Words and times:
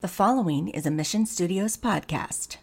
The 0.00 0.08
following 0.08 0.68
is 0.68 0.86
a 0.86 0.90
Mission 0.90 1.26
Studios 1.26 1.76
podcast. 1.76 2.56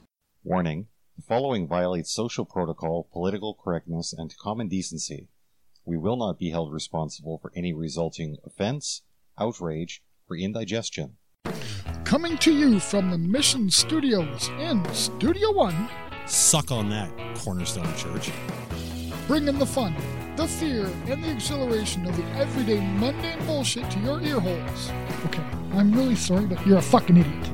Warning 0.44 0.88
the 1.16 1.22
following 1.22 1.68
violates 1.68 2.12
social 2.12 2.46
protocol, 2.46 3.08
political 3.14 3.54
correctness, 3.54 4.12
and 4.12 4.36
common 4.38 4.68
decency. 4.68 5.28
We 5.86 5.98
will 5.98 6.18
not 6.18 6.40
be 6.40 6.50
held 6.50 6.74
responsible 6.74 7.38
for 7.40 7.52
any 7.56 7.74
resulting 7.74 8.38
offense, 8.44 9.04
outrage, 9.40 10.02
or 10.28 10.36
indigestion. 10.36 11.18
Coming 12.06 12.40
to 12.40 12.52
you 12.52 12.80
from 12.80 13.12
the 13.12 13.20
Mission 13.20 13.70
Studios 13.70 14.50
in 14.60 14.84
Studio 14.94 15.52
One, 15.52 15.90
Suck 16.26 16.72
on 16.72 16.90
that, 16.90 17.12
Cornerstone 17.38 17.96
Church. 17.96 18.32
bringing 19.28 19.60
the 19.60 19.66
fun, 19.66 19.96
the 20.38 20.48
fear, 20.48 20.86
and 21.08 21.24
the 21.24 21.32
exhilaration 21.32 22.06
of 22.08 22.16
the 22.16 22.24
everyday 22.38 22.80
mundane 22.80 23.44
bullshit 23.46 23.90
to 23.92 24.00
your 24.00 24.22
ear 24.22 24.40
holes. 24.40 24.92
Okay, 25.26 25.44
I'm 25.74 25.92
really 25.94 26.16
sorry, 26.16 26.46
but 26.46 26.66
you're 26.66 26.78
a 26.78 26.82
fucking 26.82 27.18
idiot. 27.18 27.50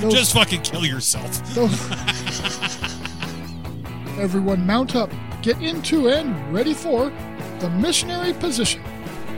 Those- 0.00 0.14
Just 0.14 0.32
fucking 0.34 0.62
kill 0.62 0.84
yourself. 0.86 1.42
those- 1.54 1.90
Everyone 4.18 4.66
mount 4.66 4.96
up, 4.96 5.10
get 5.42 5.60
into 5.60 6.08
and 6.08 6.52
ready 6.52 6.72
for 6.72 7.12
the 7.60 7.68
missionary 7.70 8.32
position. 8.32 8.82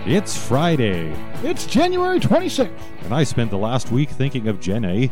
It's 0.06 0.36
Friday, 0.38 1.12
It's 1.42 1.66
January 1.66 2.20
26th. 2.20 2.70
and 3.02 3.12
I 3.12 3.25
spent 3.25 3.50
the 3.50 3.59
last 3.59 3.91
week 3.91 4.09
thinking 4.11 4.47
of 4.48 4.61
Jen 4.61 4.84
A, 4.84 5.11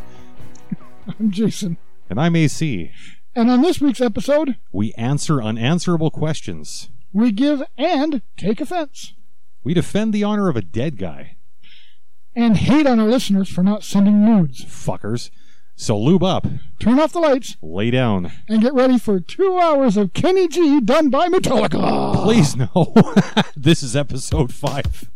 I'm 1.19 1.31
Jason. 1.31 1.77
and 2.09 2.21
I'm 2.21 2.37
AC. 2.37 2.91
And 3.37 3.51
on 3.51 3.61
this 3.61 3.81
week's 3.83 4.01
episode, 4.01 4.57
We 4.73 4.93
answer 4.95 5.43
unanswerable 5.43 6.11
questions. 6.11 6.89
we 7.13 7.31
give 7.33 7.63
and 7.77 8.23
take 8.39 8.61
offense. 8.61 9.13
We 9.63 9.75
defend 9.75 10.13
the 10.13 10.25
honor 10.25 10.49
of 10.49 10.57
a 10.57 10.63
dead 10.63 10.97
guy. 10.97 11.37
And 12.35 12.57
hate 12.57 12.87
on 12.87 12.99
our 13.01 13.07
listeners 13.09 13.49
for 13.49 13.63
not 13.63 13.83
sending 13.85 14.25
nudes. 14.25 14.65
Fuckers. 14.65 15.31
So 15.79 15.99
lube 15.99 16.23
up, 16.23 16.47
Turn 16.79 16.99
off 16.99 17.13
the 17.13 17.19
lights 17.21 17.57
lay 17.61 17.91
down. 17.91 18.33
and 18.49 18.63
get 18.63 18.73
ready 18.73 18.99
for 18.99 19.21
two 19.21 19.59
hours 19.59 19.99
of 19.99 20.15
Kenny 20.15 20.49
G 20.49 20.81
done 20.81 21.11
by 21.11 21.29
Metallica. 21.29 22.15
Please 22.23 22.57
no. 22.57 22.95
this 23.57 23.83
is 23.83 23.95
episode 23.95 24.55
five. 24.55 25.11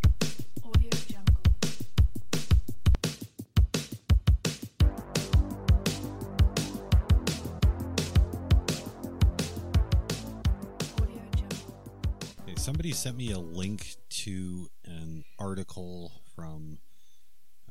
Somebody 12.92 13.02
sent 13.02 13.16
me 13.16 13.30
a 13.30 13.38
link 13.38 13.96
to 14.08 14.69
an 14.84 15.24
article 15.38 16.22
from 16.34 16.78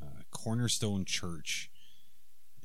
uh, 0.01 0.21
Cornerstone 0.31 1.03
Church, 1.03 1.69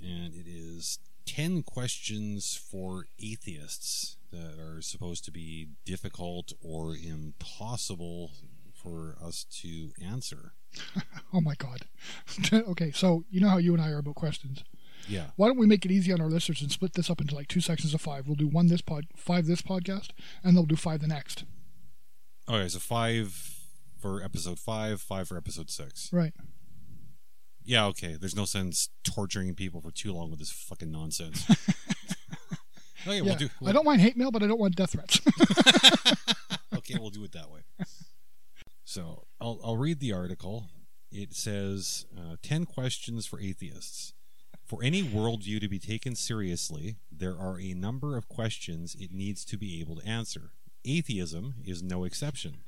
and 0.01 0.35
it 0.35 0.47
is 0.47 1.01
10 1.27 1.63
questions 1.65 2.55
for 2.71 3.07
atheists 3.19 4.17
that 4.31 4.59
are 4.61 4.81
supposed 4.81 5.25
to 5.25 5.33
be 5.33 5.69
difficult 5.85 6.53
or 6.63 6.95
impossible 6.95 8.31
for 8.73 9.17
us 9.23 9.45
to 9.63 9.91
answer. 10.03 10.53
Oh 11.33 11.41
my 11.41 11.55
god. 11.57 11.81
okay, 12.53 12.93
so 12.93 13.25
you 13.29 13.41
know 13.41 13.49
how 13.49 13.59
you 13.59 13.75
and 13.75 13.83
I 13.83 13.91
are 13.91 13.99
about 13.99 14.15
questions. 14.15 14.63
Yeah. 15.09 15.31
Why 15.35 15.49
don't 15.49 15.59
we 15.59 15.67
make 15.67 15.85
it 15.85 15.91
easy 15.91 16.13
on 16.13 16.21
our 16.21 16.29
listeners 16.29 16.63
and 16.63 16.71
split 16.71 16.93
this 16.93 17.11
up 17.11 17.21
into 17.21 17.35
like 17.35 17.49
two 17.49 17.61
sections 17.61 17.93
of 17.93 18.01
five? 18.01 18.29
We'll 18.29 18.37
do 18.37 18.47
one 18.47 18.69
this 18.69 18.81
pod, 18.81 19.07
five 19.17 19.47
this 19.47 19.61
podcast, 19.61 20.11
and 20.45 20.57
they'll 20.57 20.65
do 20.65 20.77
five 20.77 21.01
the 21.01 21.09
next. 21.09 21.43
Okay, 22.49 22.69
so 22.69 22.79
five 22.79 23.59
for 24.01 24.23
episode 24.23 24.59
five, 24.59 25.01
five 25.01 25.29
for 25.29 25.37
episode 25.37 25.71
six. 25.71 26.11
Right. 26.13 26.35
Yeah, 27.65 27.87
okay. 27.87 28.17
There's 28.21 28.37
no 28.37 28.45
sense 28.45 28.91
torturing 29.03 29.55
people 29.55 29.81
for 29.81 29.91
too 29.91 30.13
long 30.13 30.29
with 30.31 30.39
this 30.39 30.51
fucking 30.51 30.91
nonsense. 30.91 31.49
okay, 33.07 33.17
Yeah. 33.17 33.23
we'll 33.23 33.37
do. 33.37 33.49
I 33.65 33.73
don't 33.73 33.87
mind 33.87 34.03
hate 34.03 34.17
mail, 34.19 34.31
but 34.31 34.43
I 34.43 34.47
don't 34.47 34.61
want 34.61 34.77
death 34.77 34.91
threats. 34.93 35.21
okay, 36.77 36.97
we'll 37.01 37.09
do 37.11 37.25
it 37.25 37.33
that 37.33 37.51
way. 37.51 37.61
So 38.85 39.25
I'll 39.41 39.59
I'll 39.65 39.79
read 39.79 40.01
the 40.01 40.13
article. 40.13 40.69
It 41.11 41.33
says 41.33 42.05
uh, 42.17 42.37
ten 42.43 42.67
questions 42.67 43.25
for 43.25 43.41
atheists. 43.41 44.13
For 44.67 44.83
any 44.83 45.03
worldview 45.03 45.61
to 45.61 45.69
be 45.69 45.79
taken 45.79 46.15
seriously, 46.15 46.97
there 47.13 47.39
are 47.39 47.59
a 47.61 47.75
number 47.75 48.17
of 48.17 48.29
questions 48.29 48.95
it 48.99 49.13
needs 49.13 49.45
to 49.47 49.57
be 49.59 49.81
able 49.81 49.97
to 49.97 50.07
answer. 50.07 50.53
Atheism 50.85 51.55
is 51.65 51.83
no 51.83 52.05
exception. 52.05 52.59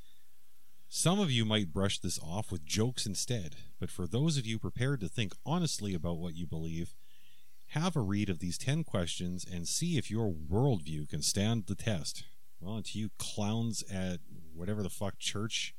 Some 0.88 1.18
of 1.18 1.30
you 1.30 1.44
might 1.44 1.72
brush 1.72 1.98
this 1.98 2.18
off 2.22 2.52
with 2.52 2.64
jokes 2.64 3.06
instead, 3.06 3.56
but 3.78 3.90
for 3.90 4.06
those 4.06 4.38
of 4.38 4.46
you 4.46 4.58
prepared 4.58 5.00
to 5.00 5.08
think 5.08 5.34
honestly 5.44 5.94
about 5.94 6.18
what 6.18 6.36
you 6.36 6.46
believe, 6.46 6.94
have 7.70 7.96
a 7.96 8.00
read 8.00 8.30
of 8.30 8.38
these 8.38 8.56
10 8.56 8.84
questions 8.84 9.44
and 9.44 9.66
see 9.66 9.98
if 9.98 10.10
your 10.10 10.32
worldview 10.32 11.08
can 11.08 11.22
stand 11.22 11.66
the 11.66 11.74
test. 11.74 12.24
Well, 12.60 12.80
to 12.82 12.98
you 12.98 13.10
clowns 13.18 13.82
at 13.92 14.20
whatever 14.54 14.82
the 14.82 14.88
fuck 14.88 15.18
church, 15.18 15.74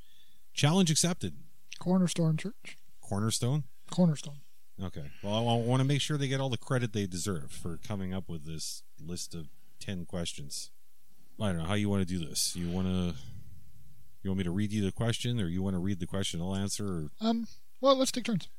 challenge 0.53 0.91
accepted. 0.91 1.35
Cornerstone 1.79 2.37
Church. 2.37 2.77
Cornerstone? 3.01 3.63
Cornerstone. 3.89 4.41
Okay. 4.83 5.09
Well, 5.23 5.35
I 5.35 5.55
want 5.55 5.79
to 5.79 5.87
make 5.87 6.01
sure 6.01 6.17
they 6.17 6.27
get 6.27 6.41
all 6.41 6.49
the 6.49 6.57
credit 6.57 6.93
they 6.93 7.07
deserve 7.07 7.51
for 7.51 7.77
coming 7.77 8.13
up 8.13 8.29
with 8.29 8.45
this 8.45 8.83
list 8.99 9.33
of 9.33 9.47
10 9.79 10.05
questions. 10.05 10.71
I 11.39 11.47
don't 11.47 11.57
know 11.57 11.65
how 11.65 11.75
you 11.75 11.89
want 11.89 12.07
to 12.07 12.17
do 12.17 12.25
this. 12.25 12.55
You 12.55 12.69
want 12.69 12.87
to 12.87 13.15
you 14.23 14.29
want 14.31 14.39
me 14.39 14.43
to 14.43 14.51
read 14.51 14.71
you 14.71 14.83
the 14.83 14.91
question 14.91 15.39
or 15.39 15.47
you 15.47 15.61
want 15.61 15.75
to 15.75 15.79
read 15.79 15.99
the 15.99 16.07
question 16.07 16.41
I'll 16.41 16.55
answer 16.55 16.85
or 16.87 17.09
Um. 17.21 17.47
Well, 17.79 17.95
let's 17.95 18.11
take 18.11 18.25
turns. 18.25 18.49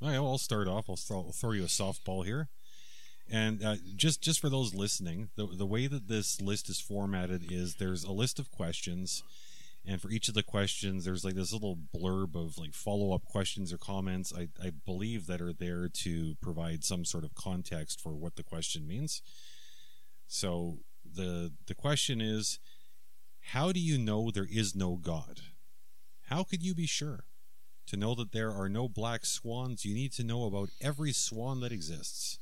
All 0.00 0.08
right, 0.08 0.18
well, 0.18 0.30
I'll 0.32 0.38
start 0.38 0.68
off. 0.68 0.88
I'll 0.88 0.96
throw, 0.96 1.18
I'll 1.18 1.32
throw 1.32 1.52
you 1.52 1.62
a 1.64 1.66
softball 1.66 2.24
here, 2.24 2.48
and 3.28 3.64
uh, 3.64 3.76
just 3.96 4.20
just 4.20 4.40
for 4.40 4.48
those 4.48 4.74
listening, 4.74 5.30
the 5.36 5.46
the 5.46 5.66
way 5.66 5.86
that 5.86 6.08
this 6.08 6.40
list 6.40 6.68
is 6.68 6.80
formatted 6.80 7.50
is 7.50 7.76
there's 7.76 8.04
a 8.04 8.12
list 8.12 8.38
of 8.38 8.50
questions, 8.50 9.24
and 9.84 10.00
for 10.00 10.10
each 10.10 10.28
of 10.28 10.34
the 10.34 10.42
questions, 10.44 11.04
there's 11.04 11.24
like 11.24 11.34
this 11.34 11.52
little 11.52 11.76
blurb 11.76 12.36
of 12.36 12.58
like 12.58 12.74
follow 12.74 13.12
up 13.12 13.24
questions 13.24 13.72
or 13.72 13.78
comments. 13.78 14.32
I 14.36 14.48
I 14.64 14.70
believe 14.70 15.26
that 15.26 15.40
are 15.40 15.52
there 15.52 15.88
to 15.88 16.36
provide 16.40 16.84
some 16.84 17.04
sort 17.04 17.24
of 17.24 17.34
context 17.34 18.00
for 18.00 18.14
what 18.14 18.36
the 18.36 18.44
question 18.44 18.86
means. 18.86 19.20
So 20.28 20.78
the 21.14 21.52
the 21.66 21.74
question 21.74 22.20
is, 22.20 22.58
how 23.52 23.72
do 23.72 23.80
you 23.80 23.98
know 23.98 24.30
there 24.30 24.48
is 24.50 24.74
no 24.74 24.96
God? 24.96 25.40
How 26.28 26.44
could 26.44 26.62
you 26.62 26.74
be 26.74 26.86
sure? 26.86 27.24
To 27.86 27.96
know 27.96 28.14
that 28.16 28.32
there 28.32 28.52
are 28.52 28.68
no 28.68 28.88
black 28.88 29.24
swans, 29.24 29.84
you 29.84 29.94
need 29.94 30.12
to 30.12 30.24
know 30.24 30.44
about 30.44 30.68
every 30.80 31.12
swan 31.12 31.60
that 31.60 31.72
exists. 31.72 32.38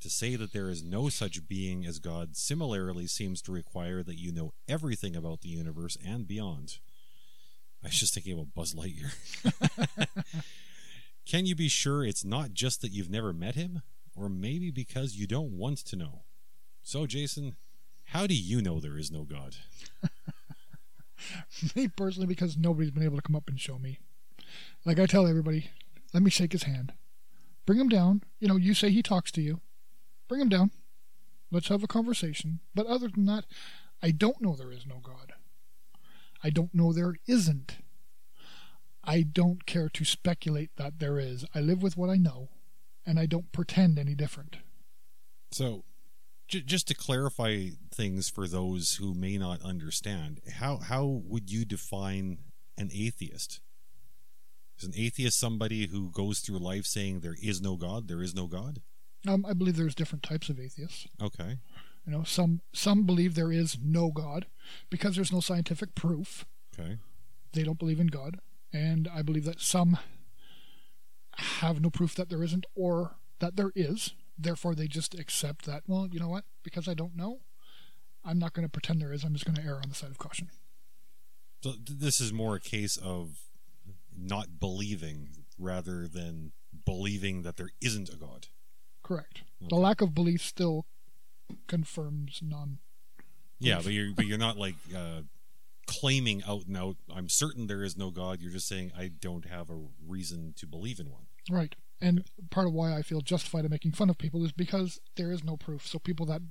To 0.00 0.10
say 0.10 0.36
that 0.36 0.52
there 0.52 0.68
is 0.68 0.84
no 0.84 1.08
such 1.08 1.48
being 1.48 1.86
as 1.86 1.98
God 1.98 2.36
similarly 2.36 3.06
seems 3.06 3.40
to 3.42 3.52
require 3.52 4.02
that 4.02 4.18
you 4.18 4.30
know 4.32 4.52
everything 4.68 5.16
about 5.16 5.40
the 5.40 5.48
universe 5.48 5.96
and 6.04 6.28
beyond. 6.28 6.78
I 7.82 7.86
was 7.86 7.98
just 7.98 8.12
thinking 8.12 8.34
about 8.34 8.54
Buzz 8.54 8.74
Lightyear. 8.74 9.14
Can 11.26 11.46
you 11.46 11.54
be 11.54 11.68
sure 11.68 12.04
it's 12.04 12.24
not 12.24 12.52
just 12.52 12.82
that 12.82 12.92
you've 12.92 13.10
never 13.10 13.32
met 13.32 13.54
him? 13.54 13.80
Or 14.14 14.28
maybe 14.28 14.70
because 14.70 15.16
you 15.16 15.26
don't 15.26 15.56
want 15.56 15.78
to 15.78 15.96
know? 15.96 16.24
So, 16.82 17.06
Jason, 17.06 17.56
how 18.14 18.28
do 18.28 18.34
you 18.34 18.62
know 18.62 18.78
there 18.78 18.96
is 18.96 19.10
no 19.10 19.24
God? 19.24 19.56
Me 21.74 21.88
personally, 21.88 22.28
because 22.28 22.56
nobody's 22.56 22.92
been 22.92 23.02
able 23.02 23.16
to 23.16 23.22
come 23.22 23.34
up 23.34 23.48
and 23.48 23.60
show 23.60 23.76
me. 23.76 23.98
Like 24.84 25.00
I 25.00 25.06
tell 25.06 25.26
everybody, 25.26 25.70
let 26.12 26.22
me 26.22 26.30
shake 26.30 26.52
his 26.52 26.62
hand. 26.62 26.92
Bring 27.66 27.80
him 27.80 27.88
down. 27.88 28.22
You 28.38 28.46
know, 28.46 28.56
you 28.56 28.72
say 28.72 28.90
he 28.90 29.02
talks 29.02 29.32
to 29.32 29.42
you. 29.42 29.60
Bring 30.28 30.40
him 30.40 30.48
down. 30.48 30.70
Let's 31.50 31.68
have 31.68 31.82
a 31.82 31.88
conversation. 31.88 32.60
But 32.74 32.86
other 32.86 33.08
than 33.08 33.26
that, 33.26 33.46
I 34.02 34.12
don't 34.12 34.40
know 34.40 34.54
there 34.54 34.72
is 34.72 34.86
no 34.86 35.00
God. 35.02 35.32
I 36.42 36.50
don't 36.50 36.74
know 36.74 36.92
there 36.92 37.16
isn't. 37.26 37.78
I 39.02 39.22
don't 39.22 39.66
care 39.66 39.88
to 39.88 40.04
speculate 40.04 40.70
that 40.76 41.00
there 41.00 41.18
is. 41.18 41.44
I 41.54 41.60
live 41.60 41.82
with 41.82 41.96
what 41.96 42.10
I 42.10 42.16
know, 42.16 42.50
and 43.04 43.18
I 43.18 43.26
don't 43.26 43.50
pretend 43.50 43.98
any 43.98 44.14
different. 44.14 44.58
So, 45.50 45.84
j- 46.48 46.62
just 46.62 46.88
to 46.88 46.94
clarify 46.94 47.68
things 47.92 48.28
for 48.28 48.46
those 48.46 48.96
who 48.96 49.14
may 49.14 49.38
not 49.38 49.62
understand, 49.62 50.40
how 50.58 50.78
how 50.78 51.04
would 51.04 51.50
you 51.50 51.64
define 51.64 52.38
an 52.76 52.90
atheist? 52.92 53.60
Is 54.78 54.84
an 54.84 54.94
atheist 54.96 55.38
somebody 55.38 55.86
who 55.86 56.10
goes 56.10 56.40
through 56.40 56.58
life 56.58 56.84
saying 56.84 57.20
there 57.20 57.36
is 57.42 57.60
no 57.60 57.76
God, 57.76 58.08
there 58.08 58.22
is 58.22 58.34
no 58.34 58.46
God? 58.46 58.82
Um, 59.26 59.46
I 59.48 59.52
believe 59.52 59.76
there's 59.76 59.94
different 59.94 60.22
types 60.22 60.48
of 60.48 60.58
atheists. 60.60 61.06
Okay. 61.22 61.58
You 62.06 62.12
know, 62.12 62.24
some 62.24 62.60
some 62.72 63.04
believe 63.04 63.34
there 63.34 63.52
is 63.52 63.78
no 63.82 64.10
God 64.10 64.46
because 64.90 65.16
there's 65.16 65.32
no 65.32 65.40
scientific 65.40 65.94
proof. 65.94 66.44
Okay. 66.78 66.98
They 67.52 67.62
don't 67.62 67.78
believe 67.78 68.00
in 68.00 68.08
God, 68.08 68.40
and 68.72 69.08
I 69.14 69.22
believe 69.22 69.44
that 69.44 69.60
some 69.60 69.98
have 71.36 71.80
no 71.80 71.90
proof 71.90 72.14
that 72.16 72.28
there 72.28 72.42
isn't 72.42 72.66
or 72.74 73.16
that 73.38 73.56
there 73.56 73.72
is. 73.74 74.14
Therefore, 74.36 74.74
they 74.74 74.88
just 74.88 75.18
accept 75.18 75.66
that. 75.66 75.82
Well, 75.86 76.08
you 76.10 76.18
know 76.18 76.28
what? 76.28 76.44
Because 76.62 76.88
I 76.88 76.94
don't 76.94 77.16
know, 77.16 77.40
I'm 78.24 78.38
not 78.38 78.52
going 78.52 78.66
to 78.66 78.70
pretend 78.70 79.00
there 79.00 79.12
is. 79.12 79.24
I'm 79.24 79.34
just 79.34 79.44
going 79.44 79.56
to 79.56 79.62
err 79.62 79.76
on 79.76 79.88
the 79.88 79.94
side 79.94 80.10
of 80.10 80.18
caution. 80.18 80.50
So 81.62 81.72
th- 81.72 81.98
this 81.98 82.20
is 82.20 82.32
more 82.32 82.56
a 82.56 82.60
case 82.60 82.96
of 82.96 83.38
not 84.16 84.58
believing 84.60 85.28
rather 85.58 86.08
than 86.08 86.52
believing 86.84 87.42
that 87.42 87.56
there 87.56 87.70
isn't 87.80 88.08
a 88.08 88.16
God. 88.16 88.48
Correct. 89.02 89.42
The 89.60 89.76
lack 89.76 90.00
of 90.00 90.14
belief 90.14 90.42
still 90.42 90.86
confirms 91.66 92.40
non. 92.42 92.78
Yeah, 93.58 93.80
but 93.82 93.92
you're 93.92 94.12
but 94.14 94.26
you're 94.26 94.38
not 94.38 94.56
like 94.58 94.74
uh, 94.94 95.22
claiming 95.86 96.42
out 96.46 96.66
and 96.66 96.76
out. 96.76 96.96
I'm 97.14 97.28
certain 97.28 97.66
there 97.66 97.82
is 97.82 97.96
no 97.96 98.10
God. 98.10 98.40
You're 98.40 98.52
just 98.52 98.68
saying 98.68 98.92
I 98.96 99.08
don't 99.08 99.46
have 99.46 99.70
a 99.70 99.78
reason 100.06 100.54
to 100.56 100.66
believe 100.66 100.98
in 100.98 101.10
one. 101.10 101.26
Right. 101.50 101.74
And 102.04 102.22
part 102.50 102.66
of 102.66 102.74
why 102.74 102.94
I 102.94 103.00
feel 103.00 103.22
justified 103.22 103.64
in 103.64 103.70
making 103.70 103.92
fun 103.92 104.10
of 104.10 104.18
people 104.18 104.44
is 104.44 104.52
because 104.52 105.00
there 105.16 105.32
is 105.32 105.42
no 105.42 105.56
proof. 105.56 105.86
So 105.86 105.98
people 105.98 106.26
that 106.26 106.42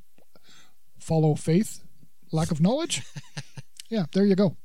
follow 0.98 1.36
faith, 1.36 1.84
lack 2.32 2.50
of 2.50 2.60
knowledge, 2.60 3.04
yeah, 3.90 4.06
there 4.14 4.26
you 4.26 4.36
go. 4.36 4.58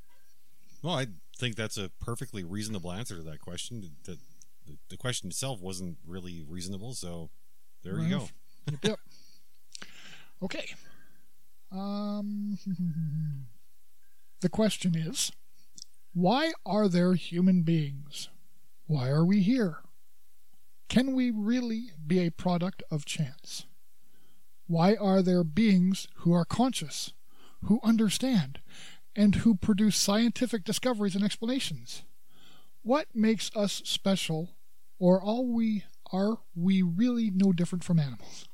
Well, 0.82 0.94
I 0.94 1.08
think 1.36 1.56
that's 1.56 1.76
a 1.76 1.90
perfectly 2.00 2.42
reasonable 2.42 2.90
answer 2.90 3.16
to 3.16 3.22
that 3.24 3.38
question. 3.38 3.90
The, 4.04 4.18
the, 4.66 4.78
the 4.88 4.96
question 4.96 5.28
itself 5.28 5.60
wasn't 5.60 5.98
really 6.06 6.42
reasonable, 6.48 6.94
so 6.94 7.28
there 7.82 7.98
you 7.98 8.08
go. 8.08 8.28
Yep, 8.70 8.78
yep. 8.82 8.98
Okay. 10.40 10.72
Um, 11.72 12.56
the 14.40 14.48
question 14.48 14.96
is 14.96 15.32
why 16.14 16.52
are 16.64 16.88
there 16.88 17.14
human 17.14 17.62
beings? 17.62 18.28
Why 18.86 19.08
are 19.08 19.24
we 19.24 19.40
here? 19.40 19.80
Can 20.88 21.14
we 21.14 21.30
really 21.30 21.90
be 22.06 22.20
a 22.20 22.30
product 22.30 22.82
of 22.90 23.04
chance? 23.04 23.66
Why 24.66 24.94
are 24.96 25.22
there 25.22 25.44
beings 25.44 26.08
who 26.16 26.32
are 26.32 26.44
conscious, 26.44 27.12
who 27.64 27.80
understand, 27.82 28.60
and 29.14 29.36
who 29.36 29.54
produce 29.54 29.96
scientific 29.96 30.64
discoveries 30.64 31.14
and 31.14 31.24
explanations? 31.24 32.04
What 32.82 33.06
makes 33.14 33.50
us 33.54 33.82
special, 33.84 34.50
or 34.98 35.22
are 35.22 35.42
we 35.42 35.84
are 36.10 36.38
we 36.54 36.80
really 36.82 37.30
no 37.30 37.52
different 37.52 37.84
from 37.84 37.98
animals? 37.98 38.48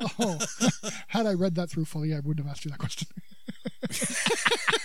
oh, 0.20 0.38
had 1.08 1.26
I 1.26 1.32
read 1.32 1.56
that 1.56 1.70
through 1.70 1.86
fully, 1.86 2.14
I 2.14 2.20
wouldn't 2.20 2.46
have 2.46 2.48
asked 2.48 2.64
you 2.64 2.70
that 2.70 2.78
question. 2.78 3.08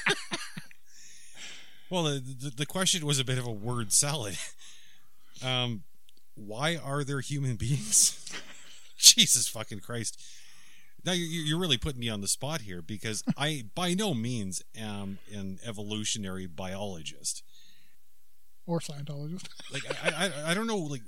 Well, 1.93 2.05
the, 2.05 2.19
the 2.19 2.49
the 2.49 2.65
question 2.65 3.05
was 3.05 3.19
a 3.19 3.23
bit 3.23 3.37
of 3.37 3.45
a 3.45 3.51
word 3.51 3.93
salad. 3.93 4.35
Um, 5.43 5.83
why 6.35 6.75
are 6.77 7.03
there 7.03 7.19
human 7.21 7.55
beings? 7.57 8.19
Jesus 8.97 9.47
fucking 9.47 9.79
Christ! 9.81 10.21
Now 11.05 11.11
you 11.11 11.25
you're 11.25 11.59
really 11.59 11.77
putting 11.77 11.99
me 11.99 12.09
on 12.09 12.21
the 12.21 12.27
spot 12.27 12.61
here 12.61 12.81
because 12.81 13.23
I 13.37 13.63
by 13.75 13.93
no 13.93 14.13
means 14.13 14.61
am 14.75 15.19
an 15.31 15.59
evolutionary 15.65 16.45
biologist. 16.47 17.43
or 18.65 18.79
Scientologist. 18.79 19.47
Like 19.73 19.83
I, 20.03 20.27
I 20.27 20.51
I 20.51 20.53
don't 20.53 20.67
know 20.67 20.77
like 20.77 21.01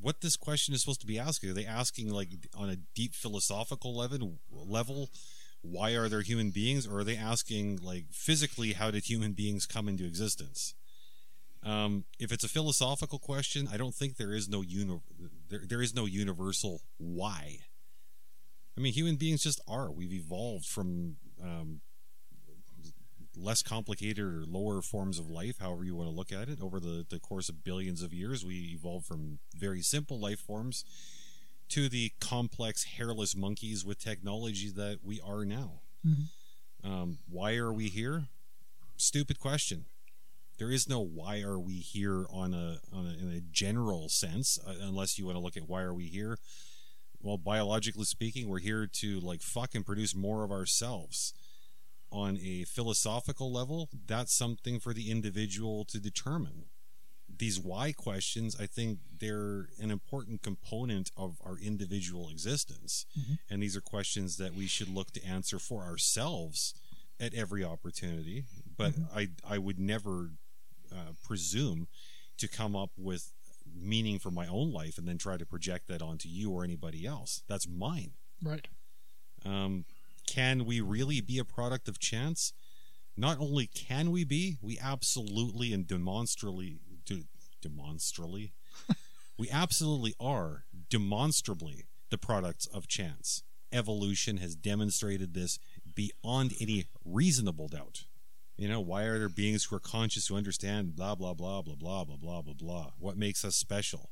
what 0.00 0.20
this 0.20 0.36
question 0.36 0.74
is 0.74 0.80
supposed 0.80 1.00
to 1.00 1.06
be 1.06 1.18
asking. 1.18 1.50
Are 1.50 1.54
they 1.54 1.66
asking 1.66 2.10
like 2.10 2.28
on 2.54 2.70
a 2.70 2.76
deep 2.94 3.14
philosophical 3.14 3.96
level 3.96 4.38
level? 4.50 5.10
Why 5.60 5.90
are 5.96 6.08
there 6.08 6.20
human 6.22 6.50
beings, 6.50 6.86
or 6.86 6.98
are 7.00 7.04
they 7.04 7.16
asking 7.16 7.80
like 7.82 8.04
physically 8.12 8.74
how 8.74 8.92
did 8.92 9.06
human 9.06 9.32
beings 9.32 9.66
come 9.66 9.88
into 9.88 10.04
existence? 10.04 10.74
Um, 11.64 12.04
if 12.18 12.32
it's 12.32 12.44
a 12.44 12.48
philosophical 12.48 13.18
question, 13.18 13.68
I 13.70 13.76
don't 13.76 13.94
think 13.94 14.16
there 14.16 14.32
is 14.32 14.48
no 14.48 14.62
uni- 14.62 15.00
there, 15.48 15.62
there 15.66 15.82
is 15.82 15.94
no 15.94 16.06
universal 16.06 16.82
why. 16.98 17.58
I 18.76 18.80
mean, 18.80 18.92
human 18.92 19.16
beings 19.16 19.42
just 19.42 19.60
are. 19.66 19.90
We've 19.90 20.12
evolved 20.12 20.66
from 20.66 21.16
um, 21.42 21.80
less 23.36 23.62
complicated 23.62 24.24
or 24.24 24.44
lower 24.46 24.82
forms 24.82 25.18
of 25.18 25.30
life, 25.30 25.56
however 25.60 25.84
you 25.84 25.96
want 25.96 26.08
to 26.08 26.14
look 26.14 26.32
at 26.32 26.48
it. 26.48 26.60
Over 26.60 26.78
the, 26.78 27.04
the 27.08 27.18
course 27.18 27.48
of 27.48 27.64
billions 27.64 28.02
of 28.02 28.12
years, 28.12 28.44
we 28.44 28.72
evolved 28.72 29.06
from 29.06 29.40
very 29.56 29.82
simple 29.82 30.18
life 30.20 30.40
forms 30.40 30.84
to 31.70 31.88
the 31.88 32.12
complex 32.20 32.84
hairless 32.84 33.36
monkeys 33.36 33.84
with 33.84 33.98
technology 33.98 34.70
that 34.70 35.00
we 35.02 35.20
are 35.20 35.44
now. 35.44 35.80
Um, 36.84 37.18
why 37.28 37.56
are 37.56 37.72
we 37.72 37.88
here? 37.88 38.24
Stupid 38.96 39.38
question. 39.38 39.86
There 40.58 40.70
is 40.70 40.88
no 40.88 41.00
why 41.00 41.40
are 41.42 41.58
we 41.58 41.74
here 41.74 42.26
on 42.30 42.52
a, 42.52 42.78
on 42.92 43.06
a 43.06 43.22
in 43.22 43.32
a 43.32 43.40
general 43.40 44.08
sense, 44.08 44.58
uh, 44.66 44.74
unless 44.82 45.18
you 45.18 45.26
want 45.26 45.36
to 45.36 45.42
look 45.42 45.56
at 45.56 45.68
why 45.68 45.82
are 45.82 45.94
we 45.94 46.06
here. 46.06 46.38
Well, 47.20 47.38
biologically 47.38 48.04
speaking, 48.04 48.48
we're 48.48 48.58
here 48.60 48.88
to 49.00 49.20
like 49.20 49.42
fucking 49.42 49.84
produce 49.84 50.14
more 50.14 50.44
of 50.44 50.50
ourselves 50.50 51.32
on 52.10 52.38
a 52.42 52.64
philosophical 52.64 53.52
level, 53.52 53.88
that's 54.06 54.34
something 54.34 54.80
for 54.80 54.92
the 54.94 55.10
individual 55.10 55.84
to 55.86 55.98
determine. 55.98 56.64
These 57.28 57.60
why 57.60 57.92
questions, 57.92 58.56
I 58.58 58.66
think 58.66 59.00
they're 59.20 59.68
an 59.78 59.90
important 59.90 60.42
component 60.42 61.10
of 61.16 61.36
our 61.44 61.58
individual 61.58 62.28
existence. 62.30 63.04
And 63.50 63.62
these 63.62 63.76
are 63.76 63.82
questions 63.82 64.38
that 64.38 64.54
we 64.54 64.66
should 64.66 64.88
look 64.88 65.12
to 65.12 65.24
answer 65.24 65.58
for 65.58 65.82
ourselves 65.82 66.74
at 67.20 67.34
every 67.34 67.62
opportunity. 67.62 68.44
But 68.76 68.94
I, 69.14 69.28
I 69.48 69.58
would 69.58 69.78
never 69.78 70.30
uh, 70.92 71.12
presume 71.24 71.88
to 72.38 72.48
come 72.48 72.76
up 72.76 72.90
with 72.96 73.32
meaning 73.74 74.18
for 74.18 74.30
my 74.30 74.46
own 74.46 74.72
life 74.72 74.98
and 74.98 75.06
then 75.06 75.18
try 75.18 75.36
to 75.36 75.46
project 75.46 75.88
that 75.88 76.02
onto 76.02 76.28
you 76.28 76.50
or 76.50 76.64
anybody 76.64 77.06
else. 77.06 77.42
That's 77.48 77.68
mine. 77.68 78.12
Right. 78.42 78.68
Um, 79.44 79.84
can 80.26 80.64
we 80.64 80.80
really 80.80 81.20
be 81.20 81.38
a 81.38 81.44
product 81.44 81.88
of 81.88 81.98
chance? 81.98 82.52
Not 83.16 83.38
only 83.40 83.66
can 83.66 84.10
we 84.10 84.24
be, 84.24 84.58
we 84.62 84.78
absolutely 84.78 85.72
and 85.72 85.86
demonstrably, 85.86 86.78
de- 87.04 87.26
demonstrably, 87.60 88.52
we 89.38 89.50
absolutely 89.50 90.14
are 90.20 90.64
demonstrably 90.88 91.86
the 92.10 92.18
products 92.18 92.66
of 92.66 92.86
chance. 92.86 93.42
Evolution 93.72 94.38
has 94.38 94.54
demonstrated 94.54 95.34
this 95.34 95.58
beyond 95.94 96.54
any 96.60 96.86
reasonable 97.04 97.68
doubt. 97.68 98.04
You 98.58 98.66
know, 98.66 98.80
why 98.80 99.04
are 99.04 99.20
there 99.20 99.28
beings 99.28 99.64
who 99.64 99.76
are 99.76 99.80
conscious 99.80 100.26
who 100.26 100.36
understand 100.36 100.96
blah 100.96 101.14
blah 101.14 101.32
blah 101.32 101.62
blah 101.62 101.76
blah 101.76 102.04
blah 102.04 102.16
blah 102.16 102.42
blah 102.42 102.54
blah? 102.54 102.90
What 102.98 103.16
makes 103.16 103.44
us 103.44 103.54
special? 103.54 104.10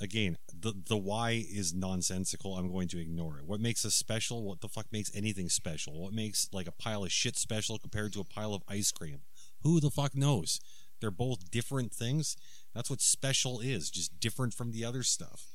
Again, 0.00 0.38
the 0.52 0.74
the 0.88 0.96
why 0.96 1.44
is 1.48 1.72
nonsensical. 1.72 2.56
I'm 2.56 2.72
going 2.72 2.88
to 2.88 3.00
ignore 3.00 3.38
it. 3.38 3.46
What 3.46 3.60
makes 3.60 3.84
us 3.84 3.94
special? 3.94 4.42
What 4.42 4.60
the 4.60 4.68
fuck 4.68 4.86
makes 4.90 5.14
anything 5.14 5.48
special? 5.48 6.02
What 6.02 6.12
makes 6.12 6.48
like 6.52 6.66
a 6.66 6.72
pile 6.72 7.04
of 7.04 7.12
shit 7.12 7.36
special 7.36 7.78
compared 7.78 8.12
to 8.14 8.20
a 8.20 8.24
pile 8.24 8.54
of 8.54 8.64
ice 8.66 8.90
cream? 8.90 9.20
Who 9.62 9.78
the 9.78 9.90
fuck 9.90 10.16
knows? 10.16 10.60
They're 11.00 11.12
both 11.12 11.52
different 11.52 11.92
things. 11.92 12.36
That's 12.74 12.90
what 12.90 13.00
special 13.00 13.60
is, 13.60 13.88
just 13.88 14.18
different 14.18 14.52
from 14.52 14.72
the 14.72 14.84
other 14.84 15.04
stuff. 15.04 15.46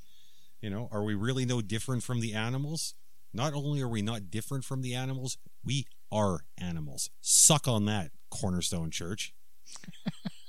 You 0.61 0.69
know, 0.69 0.87
are 0.89 1.03
we 1.03 1.15
really 1.15 1.43
no 1.43 1.61
different 1.61 2.03
from 2.03 2.21
the 2.21 2.33
animals? 2.33 2.95
Not 3.33 3.53
only 3.53 3.81
are 3.81 3.89
we 3.89 4.01
not 4.01 4.31
different 4.31 4.63
from 4.63 4.81
the 4.81 4.95
animals, 4.95 5.37
we 5.65 5.85
are 6.11 6.41
animals. 6.57 7.09
Suck 7.21 7.67
on 7.67 7.85
that, 7.85 8.11
Cornerstone 8.29 8.91
Church. 8.91 9.33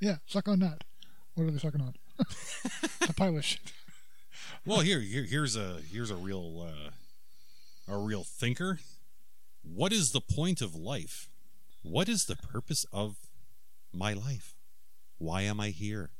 Yeah, 0.00 0.16
suck 0.26 0.48
on 0.48 0.60
that. 0.60 0.84
What 1.34 1.44
are 1.44 1.50
they 1.50 1.58
sucking 1.58 1.80
on? 1.80 1.94
a 3.08 3.12
pile 3.12 3.36
of 3.36 3.44
shit. 3.44 3.72
Well, 4.64 4.80
here, 4.80 5.00
here 5.00 5.24
here's 5.24 5.56
a 5.56 5.78
here's 5.90 6.10
a 6.10 6.16
real 6.16 6.68
uh, 6.68 7.92
a 7.92 7.98
real 7.98 8.24
thinker. 8.24 8.78
What 9.62 9.92
is 9.92 10.12
the 10.12 10.20
point 10.20 10.60
of 10.60 10.74
life? 10.74 11.28
What 11.82 12.08
is 12.08 12.26
the 12.26 12.36
purpose 12.36 12.84
of 12.92 13.16
my 13.92 14.12
life? 14.12 14.54
Why 15.18 15.42
am 15.42 15.60
I 15.60 15.70
here? 15.70 16.10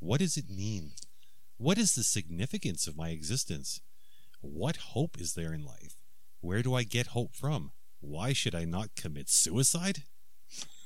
What 0.00 0.20
does 0.20 0.36
it 0.36 0.50
mean? 0.50 0.92
What 1.56 1.78
is 1.78 1.94
the 1.94 2.04
significance 2.04 2.86
of 2.86 2.96
my 2.96 3.10
existence? 3.10 3.80
What 4.40 4.76
hope 4.76 5.20
is 5.20 5.34
there 5.34 5.52
in 5.52 5.64
life? 5.64 5.96
Where 6.40 6.62
do 6.62 6.74
I 6.74 6.84
get 6.84 7.08
hope 7.08 7.34
from? 7.34 7.72
Why 8.00 8.32
should 8.32 8.54
I 8.54 8.64
not 8.64 8.94
commit 8.96 9.28
suicide? 9.28 10.04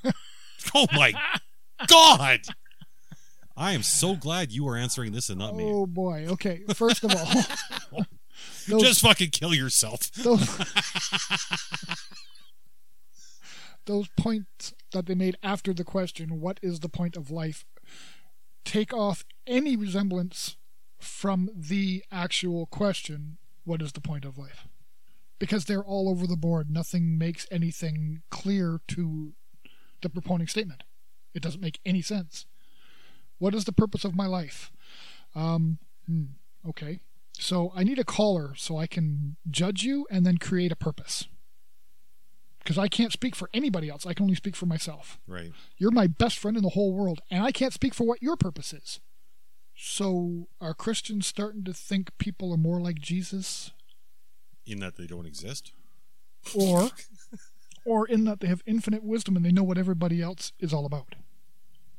oh 0.75 0.87
my 0.93 1.13
god! 1.87 2.41
I 3.57 3.73
am 3.73 3.83
so 3.83 4.17
glad 4.17 4.51
you 4.53 4.67
are 4.69 4.77
answering 4.77 5.13
this 5.13 5.29
and 5.29 5.39
not 5.39 5.55
me. 5.55 5.65
Oh 5.65 5.87
boy. 5.87 6.27
Okay. 6.29 6.63
First 6.75 7.05
of 7.05 7.15
all, 7.15 8.05
those, 8.69 8.83
Just 8.83 9.01
fucking 9.03 9.31
kill 9.31 9.55
yourself. 9.55 10.11
those, 10.13 10.49
those 13.87 14.09
points 14.17 14.73
that 14.93 15.07
they 15.07 15.15
made 15.15 15.37
after 15.43 15.75
the 15.75 15.85
question, 15.85 16.41
"What 16.41 16.59
is 16.63 16.81
the 16.81 16.89
point 16.89 17.17
of 17.17 17.31
life?" 17.31 17.65
take 18.65 18.95
off 18.95 19.25
any 19.45 19.75
resemblance 19.77 20.57
from 21.01 21.51
the 21.55 22.05
actual 22.13 22.67
question, 22.67 23.39
"What 23.65 23.83
is 23.83 23.93
the 23.93 24.01
point 24.01 24.25
of 24.25 24.39
life?" 24.39 24.69
Because 25.43 25.65
they're 25.65 25.83
all 25.83 26.09
over 26.09 26.25
the 26.27 26.37
board. 26.37 26.71
Nothing 26.71 27.19
makes 27.19 27.49
anything 27.51 28.23
clear 28.31 28.81
to 28.95 29.33
the 30.01 30.09
proponing 30.09 30.49
statement. 30.49 30.85
It 31.35 31.43
doesn't 31.43 31.61
make 31.61 31.81
any 31.85 32.01
sense. 32.01 32.47
What 33.39 33.55
is 33.55 33.65
the 33.65 33.73
purpose 33.73 34.05
of 34.05 34.15
my 34.15 34.27
life? 34.27 34.71
Um, 35.35 35.79
hmm, 36.07 36.25
okay. 36.69 37.01
So 37.39 37.73
I 37.75 37.83
need 37.83 37.99
a 37.99 38.05
caller 38.05 38.55
so 38.57 38.77
I 38.77 38.87
can 38.87 39.35
judge 39.51 39.83
you 39.83 40.07
and 40.11 40.25
then 40.25 40.39
create 40.39 40.71
a 40.71 40.77
purpose. 40.77 41.27
because 42.59 42.79
I 42.79 42.87
can't 42.87 43.11
speak 43.13 43.35
for 43.35 43.51
anybody 43.53 43.89
else. 43.89 44.07
I 44.07 44.15
can 44.15 44.23
only 44.25 44.37
speak 44.37 44.55
for 44.55 44.67
myself. 44.67 45.19
Right. 45.27 45.51
You're 45.79 45.91
my 45.91 46.07
best 46.07 46.39
friend 46.39 46.57
in 46.57 46.63
the 46.63 46.69
whole 46.71 46.93
world, 46.93 47.21
and 47.31 47.43
I 47.43 47.51
can't 47.51 47.73
speak 47.73 47.95
for 47.95 48.05
what 48.05 48.23
your 48.23 48.37
purpose 48.37 48.73
is. 48.73 49.01
So, 49.75 50.47
are 50.61 50.75
Christians 50.75 51.27
starting 51.27 51.65
to 51.65 51.73
think 51.73 52.17
people 52.19 52.53
are 52.53 52.59
more 52.59 52.81
like 52.81 53.01
Jesus, 53.01 53.73
In 54.67 54.81
that 54.81 54.97
they 54.97 55.07
don't 55.07 55.27
exist. 55.27 55.73
or, 56.55 56.91
or 57.85 58.07
in 58.07 58.25
that 58.25 58.41
they 58.41 58.49
have 58.49 58.63
infinite 58.67 59.03
wisdom 59.03 59.37
and 59.37 59.45
they 59.45 59.53
know 59.53 59.63
what 59.63 59.79
everybody 59.79 60.23
else 60.23 60.53
is 60.59 60.73
all 60.73 60.87
about? 60.87 61.15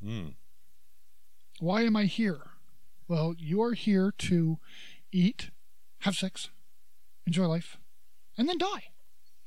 Hmm. 0.03 0.29
Why 1.60 1.84
am 1.84 1.96
I 1.96 2.05
here? 2.05 2.41
Well, 3.08 3.36
you 3.38 3.62
are 3.62 3.74
here 3.74 4.13
to 4.17 4.58
eat, 5.12 5.50
have 6.00 6.15
sex, 6.15 6.50
enjoy 7.25 7.46
life, 7.46 7.77
and 8.38 8.50
then 8.50 8.58
die. 8.58 8.91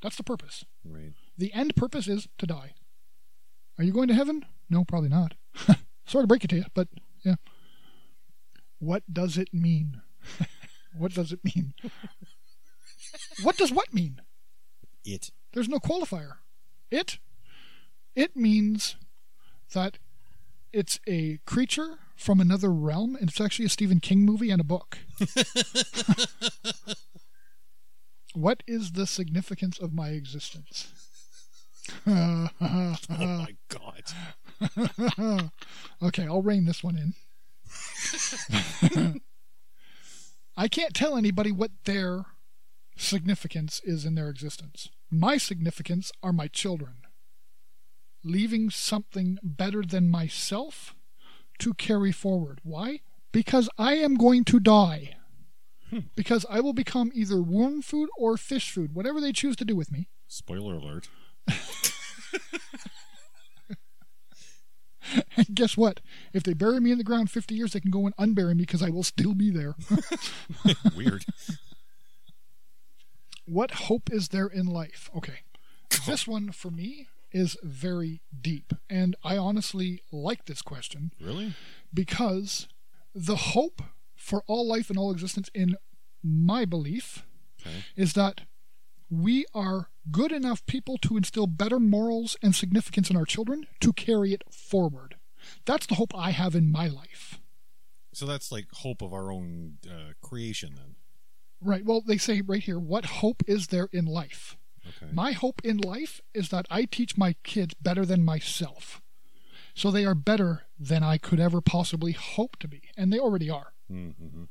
That's 0.01 0.15
the 0.15 0.23
purpose. 0.23 0.63
Right. 0.83 1.13
The 1.37 1.53
end 1.53 1.75
purpose 1.75 2.07
is 2.07 2.27
to 2.37 2.45
die. 2.45 2.73
Are 3.77 3.83
you 3.83 3.91
going 3.91 4.07
to 4.07 4.13
heaven? 4.13 4.45
No, 4.69 4.83
probably 4.83 5.09
not. 5.09 5.33
Sorry 6.05 6.23
to 6.23 6.27
break 6.27 6.43
it 6.43 6.49
to 6.49 6.57
you, 6.57 6.65
but 6.73 6.87
yeah. 7.23 7.35
What 8.79 9.03
does 9.11 9.37
it 9.37 9.53
mean? 9.53 10.01
what 10.97 11.13
does 11.13 11.31
it 11.31 11.43
mean? 11.43 11.73
What 13.43 13.57
does 13.57 13.71
what 13.71 13.93
mean? 13.93 14.21
It. 15.05 15.29
There's 15.53 15.69
no 15.69 15.79
qualifier. 15.79 16.37
It 16.91 17.19
it 18.15 18.35
means 18.35 18.95
that 19.73 19.97
it's 20.73 20.99
a 21.07 21.39
creature 21.45 21.99
from 22.15 22.41
another 22.41 22.71
realm 22.71 23.15
and 23.15 23.29
it's 23.29 23.39
actually 23.39 23.65
a 23.65 23.69
Stephen 23.69 23.99
King 23.99 24.25
movie 24.25 24.49
and 24.49 24.59
a 24.59 24.63
book. 24.63 24.97
what 28.33 28.63
is 28.67 28.93
the 28.93 29.05
significance 29.05 29.77
of 29.79 29.93
my 29.93 30.09
existence? 30.09 30.91
Oh 32.05 32.49
my 32.59 33.55
god. 33.69 34.03
okay, 36.01 36.25
I'll 36.25 36.41
rein 36.41 36.65
this 36.65 36.83
one 36.83 36.97
in. 36.97 37.13
I 40.57 40.67
can't 40.67 40.95
tell 40.95 41.15
anybody 41.17 41.51
what 41.51 41.71
their 41.85 42.25
significance 42.97 43.81
is 43.83 44.05
in 44.05 44.15
their 44.15 44.29
existence. 44.29 44.89
My 45.09 45.37
significance 45.37 46.11
are 46.21 46.33
my 46.33 46.47
children. 46.47 46.95
Leaving 48.23 48.69
something 48.69 49.37
better 49.43 49.83
than 49.83 50.09
myself 50.09 50.95
to 51.59 51.73
carry 51.73 52.11
forward. 52.11 52.59
Why? 52.63 53.01
Because 53.31 53.69
I 53.77 53.95
am 53.95 54.15
going 54.15 54.43
to 54.45 54.59
die. 54.59 55.15
Because 56.15 56.45
I 56.49 56.59
will 56.59 56.73
become 56.73 57.11
either 57.13 57.41
worm 57.41 57.81
food 57.81 58.09
or 58.17 58.35
fish 58.35 58.71
food, 58.71 58.93
whatever 58.93 59.21
they 59.21 59.31
choose 59.31 59.55
to 59.57 59.65
do 59.65 59.75
with 59.75 59.91
me. 59.91 60.09
Spoiler 60.27 60.75
alert. 60.75 61.07
And 65.35 65.47
guess 65.53 65.77
what? 65.77 66.01
If 66.33 66.43
they 66.43 66.53
bury 66.53 66.79
me 66.79 66.91
in 66.91 66.97
the 66.97 67.03
ground 67.03 67.29
50 67.31 67.55
years, 67.55 67.73
they 67.73 67.79
can 67.79 67.91
go 67.91 68.05
and 68.05 68.15
unbury 68.17 68.55
me 68.55 68.63
because 68.63 68.81
I 68.81 68.89
will 68.89 69.03
still 69.03 69.33
be 69.33 69.51
there. 69.51 69.75
Weird. 70.95 71.25
What 73.47 73.71
hope 73.71 74.11
is 74.11 74.27
there 74.29 74.47
in 74.47 74.65
life? 74.67 75.09
Okay. 75.15 75.39
This 76.05 76.27
one 76.27 76.51
for 76.51 76.69
me 76.69 77.07
is 77.31 77.57
very 77.63 78.21
deep. 78.39 78.73
And 78.89 79.15
I 79.23 79.37
honestly 79.37 80.01
like 80.11 80.45
this 80.45 80.61
question 80.61 81.11
Really? 81.19 81.53
because 81.93 82.67
the 83.15 83.35
hope 83.35 83.81
for 84.15 84.43
all 84.47 84.67
life 84.67 84.89
and 84.89 84.97
all 84.99 85.11
existence, 85.11 85.49
in 85.53 85.75
my 86.23 86.65
belief, 86.65 87.25
Okay. 87.61 87.83
is 87.95 88.13
that 88.13 88.41
we 89.09 89.45
are 89.53 89.89
good 90.11 90.31
enough 90.31 90.65
people 90.65 90.97
to 90.99 91.15
instill 91.17 91.47
better 91.47 91.79
morals 91.79 92.35
and 92.43 92.53
significance 92.53 93.09
in 93.09 93.15
our 93.17 93.25
children 93.25 93.65
to 93.79 93.91
carry 93.93 94.33
it 94.33 94.43
forward. 94.51 95.15
That's 95.65 95.85
the 95.87 95.95
hope 95.95 96.11
I 96.15 96.31
have 96.31 96.53
in 96.55 96.69
my 96.71 96.87
life. 96.87 97.39
So 98.13 98.25
that's 98.25 98.51
like 98.51 98.65
hope 98.73 99.01
of 99.01 99.13
our 99.13 99.31
own 99.31 99.77
uh, 99.89 100.11
creation 100.21 100.73
then. 100.75 100.95
Right. 101.61 101.83
Well, 101.85 102.01
they 102.01 102.17
say 102.17 102.41
right 102.41 102.61
here, 102.63 102.79
what 102.79 103.05
hope 103.05 103.43
is 103.47 103.67
there 103.67 103.89
in 103.91 104.05
life? 104.05 104.57
Okay. 104.87 105.11
My 105.11 105.31
hope 105.33 105.61
in 105.63 105.77
life 105.77 106.21
is 106.33 106.49
that 106.49 106.65
I 106.69 106.85
teach 106.85 107.17
my 107.17 107.33
kids 107.43 107.73
better 107.73 108.05
than 108.05 108.23
myself. 108.23 109.01
So 109.73 109.91
they 109.91 110.05
are 110.05 110.15
better 110.15 110.63
than 110.79 111.03
I 111.03 111.17
could 111.17 111.39
ever 111.39 111.61
possibly 111.61 112.11
hope 112.13 112.57
to 112.59 112.67
be. 112.67 112.81
And 112.95 113.11
they 113.11 113.19
already 113.19 113.49
are. 113.49 113.73
mm-hmm. 113.91 114.43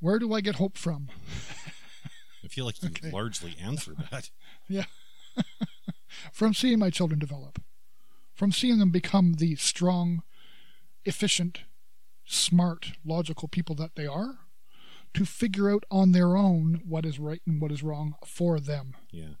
Where 0.00 0.18
do 0.18 0.32
I 0.32 0.40
get 0.40 0.56
hope 0.56 0.76
from? 0.78 1.08
I 2.44 2.48
feel 2.48 2.64
like 2.64 2.82
you 2.82 2.88
Okay. 2.90 3.10
largely 3.10 3.54
answered 3.60 3.98
that. 4.10 4.30
Yeah. 4.68 4.84
from 6.32 6.54
seeing 6.54 6.78
my 6.78 6.90
children 6.90 7.18
develop, 7.18 7.62
from 8.34 8.52
seeing 8.52 8.78
them 8.78 8.90
become 8.90 9.34
the 9.34 9.54
strong, 9.56 10.22
efficient, 11.04 11.60
smart, 12.24 12.92
logical 13.04 13.48
people 13.48 13.74
that 13.76 13.94
they 13.96 14.06
are, 14.06 14.40
to 15.14 15.24
figure 15.24 15.70
out 15.70 15.84
on 15.90 16.12
their 16.12 16.36
own 16.36 16.82
what 16.86 17.04
is 17.04 17.18
right 17.18 17.42
and 17.46 17.60
what 17.60 17.72
is 17.72 17.82
wrong 17.82 18.14
for 18.26 18.58
them. 18.58 18.94
Yeah. 19.10 19.34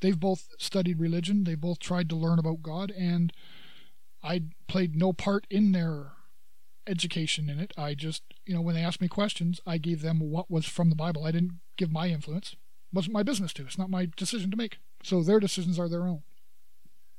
They've 0.00 0.18
both 0.18 0.48
studied 0.58 1.00
religion, 1.00 1.44
they 1.44 1.54
both 1.54 1.78
tried 1.78 2.08
to 2.10 2.16
learn 2.16 2.38
about 2.38 2.62
God, 2.62 2.90
and 2.90 3.32
I 4.22 4.42
played 4.68 4.94
no 4.94 5.12
part 5.12 5.46
in 5.50 5.72
their 5.72 6.12
education 6.86 7.48
in 7.48 7.58
it. 7.58 7.72
I 7.76 7.94
just, 7.94 8.22
you 8.44 8.54
know, 8.54 8.60
when 8.60 8.74
they 8.74 8.82
asked 8.82 9.00
me 9.00 9.08
questions, 9.08 9.60
I 9.66 9.78
gave 9.78 10.02
them 10.02 10.20
what 10.20 10.50
was 10.50 10.66
from 10.66 10.90
the 10.90 10.96
Bible. 10.96 11.24
I 11.24 11.30
didn't 11.32 11.60
give 11.76 11.90
my 11.90 12.08
influence. 12.08 12.52
It 12.52 12.58
wasn't 12.94 13.14
my 13.14 13.22
business 13.22 13.52
to. 13.54 13.62
It's 13.62 13.78
not 13.78 13.90
my 13.90 14.08
decision 14.16 14.50
to 14.50 14.56
make. 14.56 14.78
So 15.02 15.22
their 15.22 15.40
decisions 15.40 15.78
are 15.78 15.88
their 15.88 16.02
own. 16.02 16.22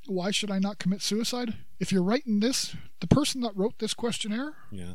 Why 0.05 0.31
should 0.31 0.51
I 0.51 0.59
not 0.59 0.79
commit 0.79 1.01
suicide? 1.01 1.55
If 1.79 1.91
you're 1.91 2.03
writing 2.03 2.39
this, 2.39 2.75
the 3.01 3.07
person 3.07 3.41
that 3.41 3.55
wrote 3.55 3.79
this 3.79 3.93
questionnaire, 3.93 4.53
Yeah. 4.71 4.93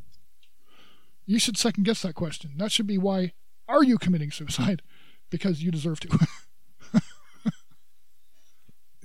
You 1.27 1.39
should 1.39 1.57
second 1.57 1.85
guess 1.85 2.03
that 2.03 2.15
question. 2.15 2.53
That 2.57 2.73
should 2.73 2.87
be 2.87 2.99
why 2.99 3.33
are 3.69 3.83
you 3.85 3.99
committing 3.99 4.31
suicide? 4.31 4.83
Because 5.31 5.63
you 5.63 5.71
deserve 5.71 5.99
to. 6.01 6.09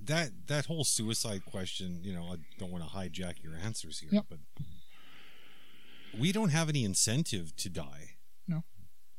That 0.04 0.48
that 0.48 0.68
whole 0.68 0.84
suicide 0.86 1.44
question, 1.46 2.00
you 2.02 2.14
know, 2.14 2.24
I 2.32 2.36
don't 2.58 2.72
want 2.72 2.84
to 2.86 2.90
hijack 2.90 3.44
your 3.44 3.54
answers 3.62 4.00
here, 4.00 4.10
Yep. 4.14 4.26
but 4.30 4.40
we 6.18 6.32
don't 6.32 6.50
have 6.50 6.70
any 6.70 6.86
incentive 6.86 7.54
to 7.58 7.70
die. 7.70 8.12
No. 8.48 8.64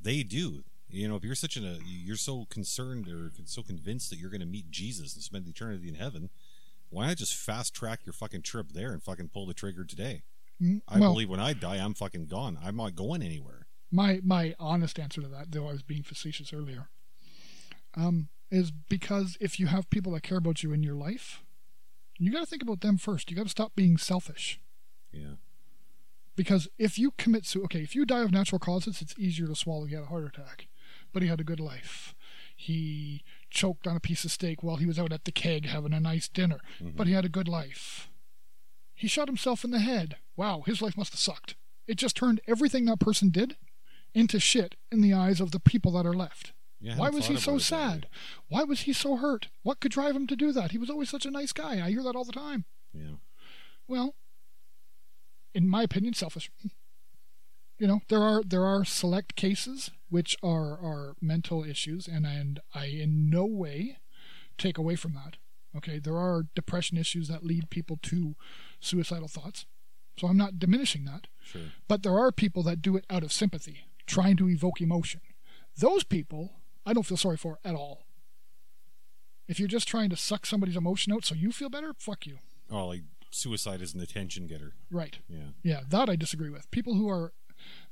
They 0.00 0.22
do. 0.22 0.64
You 0.88 1.06
know, 1.08 1.16
if 1.16 1.24
you're 1.24 1.34
such 1.34 1.58
a 1.58 1.72
uh, 1.72 1.78
you're 1.86 2.16
so 2.16 2.46
concerned 2.48 3.06
or 3.08 3.30
so 3.44 3.62
convinced 3.62 4.08
that 4.10 4.18
you're 4.18 4.30
going 4.30 4.40
to 4.40 4.46
meet 4.46 4.70
Jesus 4.70 5.14
and 5.14 5.22
spend 5.22 5.46
eternity 5.46 5.88
in 5.88 5.94
heaven, 5.96 6.30
why 6.88 7.06
not 7.06 7.18
just 7.18 7.34
fast 7.34 7.74
track 7.74 8.00
your 8.06 8.14
fucking 8.14 8.42
trip 8.42 8.72
there 8.72 8.92
and 8.92 9.02
fucking 9.02 9.28
pull 9.28 9.44
the 9.46 9.52
trigger 9.54 9.84
today? 9.84 10.22
I 10.60 10.98
well, 10.98 11.12
believe 11.12 11.28
when 11.28 11.40
I 11.40 11.52
die, 11.52 11.76
I'm 11.76 11.94
fucking 11.94 12.26
gone. 12.26 12.58
I'm 12.62 12.76
not 12.76 12.94
going 12.94 13.22
anywhere. 13.22 13.66
my 13.90 14.20
my 14.24 14.54
honest 14.58 14.98
answer 14.98 15.20
to 15.20 15.28
that, 15.28 15.52
though 15.52 15.68
I 15.68 15.72
was 15.72 15.82
being 15.82 16.02
facetious 16.02 16.52
earlier, 16.52 16.88
um, 17.94 18.28
is 18.50 18.70
because 18.70 19.36
if 19.40 19.60
you 19.60 19.66
have 19.68 19.90
people 19.90 20.12
that 20.12 20.22
care 20.22 20.38
about 20.38 20.62
you 20.62 20.72
in 20.72 20.82
your 20.82 20.94
life, 20.94 21.42
you 22.18 22.32
got 22.32 22.40
to 22.40 22.46
think 22.46 22.62
about 22.62 22.80
them 22.80 22.98
first. 22.98 23.30
You 23.30 23.36
got 23.36 23.44
to 23.44 23.50
stop 23.50 23.74
being 23.76 23.96
selfish. 23.96 24.60
Yeah. 25.12 25.36
Because 26.34 26.68
if 26.78 26.98
you 26.98 27.12
commit 27.12 27.46
suicide, 27.46 27.64
okay, 27.64 27.82
if 27.82 27.96
you 27.96 28.04
die 28.04 28.22
of 28.22 28.30
natural 28.30 28.60
causes, 28.60 29.02
it's 29.02 29.18
easier 29.18 29.48
to 29.48 29.56
swallow. 29.56 29.86
He 29.86 29.94
had 29.94 30.04
a 30.04 30.08
heart 30.08 30.24
attack, 30.24 30.68
but 31.12 31.22
he 31.22 31.28
had 31.28 31.40
a 31.40 31.44
good 31.44 31.60
life. 31.60 32.14
He 32.54 33.24
choked 33.50 33.86
on 33.86 33.96
a 33.96 34.00
piece 34.00 34.24
of 34.24 34.30
steak 34.30 34.62
while 34.62 34.76
he 34.76 34.86
was 34.86 34.98
out 34.98 35.12
at 35.12 35.24
the 35.24 35.32
keg 35.32 35.66
having 35.66 35.92
a 35.92 36.00
nice 36.00 36.28
dinner, 36.28 36.58
but 36.80 37.06
he 37.06 37.12
had 37.12 37.24
a 37.24 37.28
good 37.28 37.48
life. 37.48 38.08
He 38.98 39.06
shot 39.08 39.28
himself 39.28 39.64
in 39.64 39.70
the 39.70 39.78
head. 39.78 40.16
Wow, 40.36 40.62
his 40.66 40.82
life 40.82 40.96
must 40.96 41.12
have 41.12 41.20
sucked. 41.20 41.54
It 41.86 41.96
just 41.96 42.16
turned 42.16 42.40
everything 42.48 42.84
that 42.86 42.98
person 42.98 43.30
did 43.30 43.56
into 44.12 44.40
shit 44.40 44.74
in 44.90 45.00
the 45.00 45.14
eyes 45.14 45.40
of 45.40 45.52
the 45.52 45.60
people 45.60 45.92
that 45.92 46.04
are 46.04 46.12
left. 46.14 46.52
Yeah, 46.80 46.96
Why 46.96 47.08
was 47.08 47.26
he 47.26 47.36
so 47.36 47.52
about 47.52 47.60
it 47.62 47.68
that 47.70 47.76
way. 47.76 47.90
sad? 47.92 48.06
Why 48.48 48.62
was 48.64 48.80
he 48.82 48.92
so 48.92 49.16
hurt? 49.16 49.48
What 49.62 49.78
could 49.80 49.92
drive 49.92 50.16
him 50.16 50.26
to 50.26 50.36
do 50.36 50.50
that? 50.52 50.72
He 50.72 50.78
was 50.78 50.90
always 50.90 51.08
such 51.10 51.24
a 51.26 51.30
nice 51.30 51.52
guy. 51.52 51.84
I 51.84 51.90
hear 51.90 52.02
that 52.02 52.16
all 52.16 52.24
the 52.24 52.32
time. 52.32 52.64
Yeah. 52.92 53.16
Well, 53.86 54.14
in 55.54 55.68
my 55.68 55.82
opinion, 55.84 56.14
selfish. 56.14 56.50
You 57.78 57.86
know, 57.86 58.00
there 58.08 58.22
are 58.22 58.42
there 58.42 58.64
are 58.64 58.84
select 58.84 59.36
cases 59.36 59.90
which 60.10 60.36
are 60.42 60.72
are 60.72 61.14
mental 61.20 61.62
issues, 61.64 62.08
and 62.08 62.26
and 62.26 62.58
I 62.74 62.86
in 62.86 63.30
no 63.30 63.44
way 63.44 63.98
take 64.56 64.76
away 64.78 64.96
from 64.96 65.14
that. 65.14 65.36
Okay, 65.76 65.98
there 66.00 66.16
are 66.16 66.46
depression 66.56 66.96
issues 66.98 67.28
that 67.28 67.44
lead 67.44 67.70
people 67.70 67.98
to 68.02 68.34
suicidal 68.80 69.28
thoughts, 69.28 69.66
so 70.16 70.26
I'm 70.26 70.36
not 70.36 70.58
diminishing 70.58 71.04
that. 71.04 71.26
Sure. 71.42 71.62
But 71.86 72.02
there 72.02 72.18
are 72.18 72.32
people 72.32 72.62
that 72.64 72.82
do 72.82 72.96
it 72.96 73.04
out 73.08 73.22
of 73.22 73.32
sympathy, 73.32 73.86
trying 74.06 74.36
to 74.36 74.48
evoke 74.48 74.80
emotion. 74.80 75.20
Those 75.76 76.04
people, 76.04 76.54
I 76.84 76.92
don't 76.92 77.06
feel 77.06 77.16
sorry 77.16 77.36
for 77.36 77.58
at 77.64 77.74
all. 77.74 78.04
If 79.46 79.58
you're 79.58 79.68
just 79.68 79.88
trying 79.88 80.10
to 80.10 80.16
suck 80.16 80.44
somebody's 80.44 80.76
emotion 80.76 81.12
out 81.12 81.24
so 81.24 81.34
you 81.34 81.52
feel 81.52 81.70
better, 81.70 81.94
fuck 81.98 82.26
you. 82.26 82.38
Oh, 82.70 82.88
like 82.88 83.02
suicide 83.30 83.80
is 83.80 83.94
an 83.94 84.00
attention 84.00 84.46
getter. 84.46 84.72
Right. 84.90 85.18
Yeah. 85.28 85.52
Yeah, 85.62 85.80
that 85.88 86.10
I 86.10 86.16
disagree 86.16 86.50
with. 86.50 86.70
People 86.70 86.94
who 86.94 87.08
are 87.08 87.32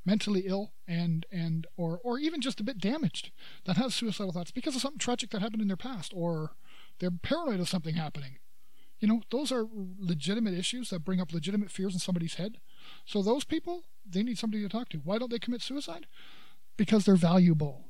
mentally 0.05 0.45
ill 0.47 0.73
and 0.87 1.27
and 1.33 1.67
or 1.77 1.99
or 2.05 2.19
even 2.19 2.41
just 2.41 2.61
a 2.61 2.65
bit 2.65 2.79
damaged 2.79 3.31
that 3.65 3.77
have 3.77 3.93
suicidal 3.93 4.33
thoughts 4.33 4.53
because 4.53 4.77
of 4.77 4.83
something 4.83 4.99
tragic 4.99 5.31
that 5.31 5.43
happened 5.43 5.61
in 5.63 5.67
their 5.69 5.77
past 5.77 6.13
or 6.15 6.53
They're 6.99 7.11
paranoid 7.11 7.61
of 7.61 7.69
something 7.69 7.95
happening. 7.95 8.39
You 8.99 9.09
know, 9.09 9.21
those 9.31 9.53
are 9.53 9.67
legitimate 9.99 10.55
issues 10.55 10.91
that 10.91 11.05
bring 11.05 11.21
up 11.21 11.33
legitimate 11.33 11.71
fears 11.71 11.93
in 11.93 12.01
somebody's 12.01 12.35
head. 12.35 12.59
So 13.05 13.23
those 13.23 13.45
people, 13.45 13.85
they 14.09 14.23
need 14.23 14.39
somebody 14.39 14.63
to 14.63 14.69
talk 14.69 14.89
to. 14.91 14.99
Why 14.99 15.19
don't 15.19 15.31
they 15.31 15.39
commit 15.39 15.61
suicide? 15.61 16.07
Because 16.77 17.05
they're 17.05 17.15
valuable. 17.17 17.85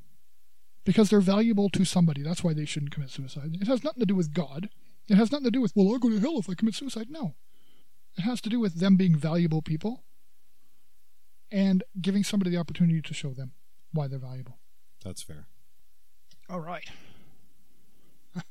Because 0.84 1.10
they're 1.10 1.20
valuable 1.20 1.68
to 1.70 1.84
somebody. 1.84 2.22
That's 2.22 2.42
why 2.42 2.54
they 2.54 2.64
shouldn't 2.64 2.92
commit 2.92 3.10
suicide. 3.10 3.56
It 3.60 3.66
has 3.68 3.84
nothing 3.84 4.00
to 4.00 4.06
do 4.06 4.14
with 4.14 4.34
God. 4.34 4.68
It 5.08 5.16
has 5.16 5.30
nothing 5.30 5.44
to 5.44 5.50
do 5.50 5.60
with, 5.60 5.72
well, 5.76 5.92
I'll 5.92 5.98
go 5.98 6.10
to 6.10 6.18
hell 6.18 6.38
if 6.38 6.50
I 6.50 6.54
commit 6.54 6.75
suicide. 6.75 7.06
No. 7.08 7.34
It 8.18 8.22
has 8.22 8.40
to 8.40 8.48
do 8.48 8.58
with 8.58 8.80
them 8.80 8.96
being 8.96 9.14
valuable 9.14 9.62
people 9.62 10.02
and 11.50 11.84
giving 12.00 12.25
somebody 12.25 12.50
the 12.50 12.56
opportunity 12.56 13.00
to 13.00 13.14
show 13.14 13.32
them 13.32 13.52
why 13.92 14.08
they're 14.08 14.18
valuable. 14.18 14.58
That's 15.04 15.22
fair. 15.22 15.46
All 16.48 16.60
right. 16.60 16.88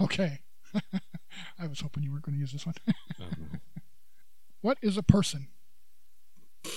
okay. 0.00 0.40
I 1.58 1.66
was 1.66 1.80
hoping 1.80 2.02
you 2.02 2.12
weren't 2.12 2.24
going 2.24 2.34
to 2.34 2.40
use 2.40 2.52
this 2.52 2.66
one. 2.66 2.74
What 4.62 4.78
is 4.82 4.96
a 4.96 5.02
person? 5.02 5.48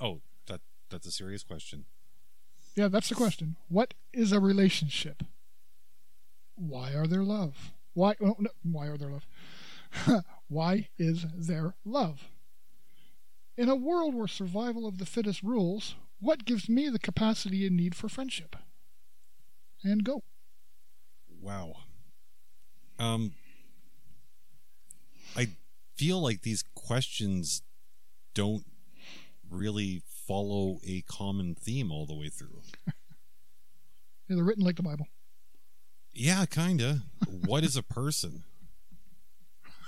oh, 0.00 0.20
that 0.46 0.60
that's 0.90 1.06
a 1.06 1.12
serious 1.12 1.44
question. 1.44 1.84
Yeah, 2.74 2.88
that's 2.88 3.08
the 3.08 3.14
question. 3.14 3.56
What 3.68 3.94
is 4.12 4.32
a 4.32 4.40
relationship? 4.40 5.22
Why 6.56 6.92
are 6.94 7.06
there 7.06 7.22
love? 7.22 7.72
Why? 7.94 8.16
Oh, 8.20 8.34
no, 8.38 8.50
why 8.62 8.86
are 8.88 8.98
there 8.98 9.10
love? 9.10 9.26
why 10.48 10.88
is 10.98 11.24
there 11.34 11.74
love? 11.84 12.24
In 13.56 13.68
a 13.68 13.76
world 13.76 14.14
where 14.14 14.28
survival 14.28 14.86
of 14.86 14.98
the 14.98 15.06
fittest 15.06 15.42
rules, 15.42 15.94
what 16.20 16.44
gives 16.44 16.68
me 16.68 16.88
the 16.88 16.98
capacity 16.98 17.66
and 17.66 17.76
need 17.76 17.94
for 17.94 18.08
friendship? 18.08 18.56
And 19.84 20.04
go. 20.04 20.24
Wow. 21.46 21.74
Um, 22.98 23.34
I 25.36 25.46
feel 25.94 26.20
like 26.20 26.42
these 26.42 26.64
questions 26.74 27.62
don't 28.34 28.64
really 29.48 30.02
follow 30.26 30.80
a 30.84 31.02
common 31.02 31.54
theme 31.54 31.92
all 31.92 32.04
the 32.04 32.16
way 32.16 32.30
through. 32.30 32.62
Yeah, 32.84 32.92
they're 34.30 34.42
written 34.42 34.64
like 34.64 34.74
the 34.74 34.82
Bible. 34.82 35.06
Yeah, 36.12 36.46
kinda. 36.46 37.02
what 37.44 37.62
is 37.62 37.76
a 37.76 37.82
person? 37.84 38.42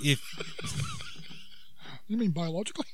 If 0.00 0.22
You 2.06 2.18
mean 2.18 2.30
biologically? 2.30 2.86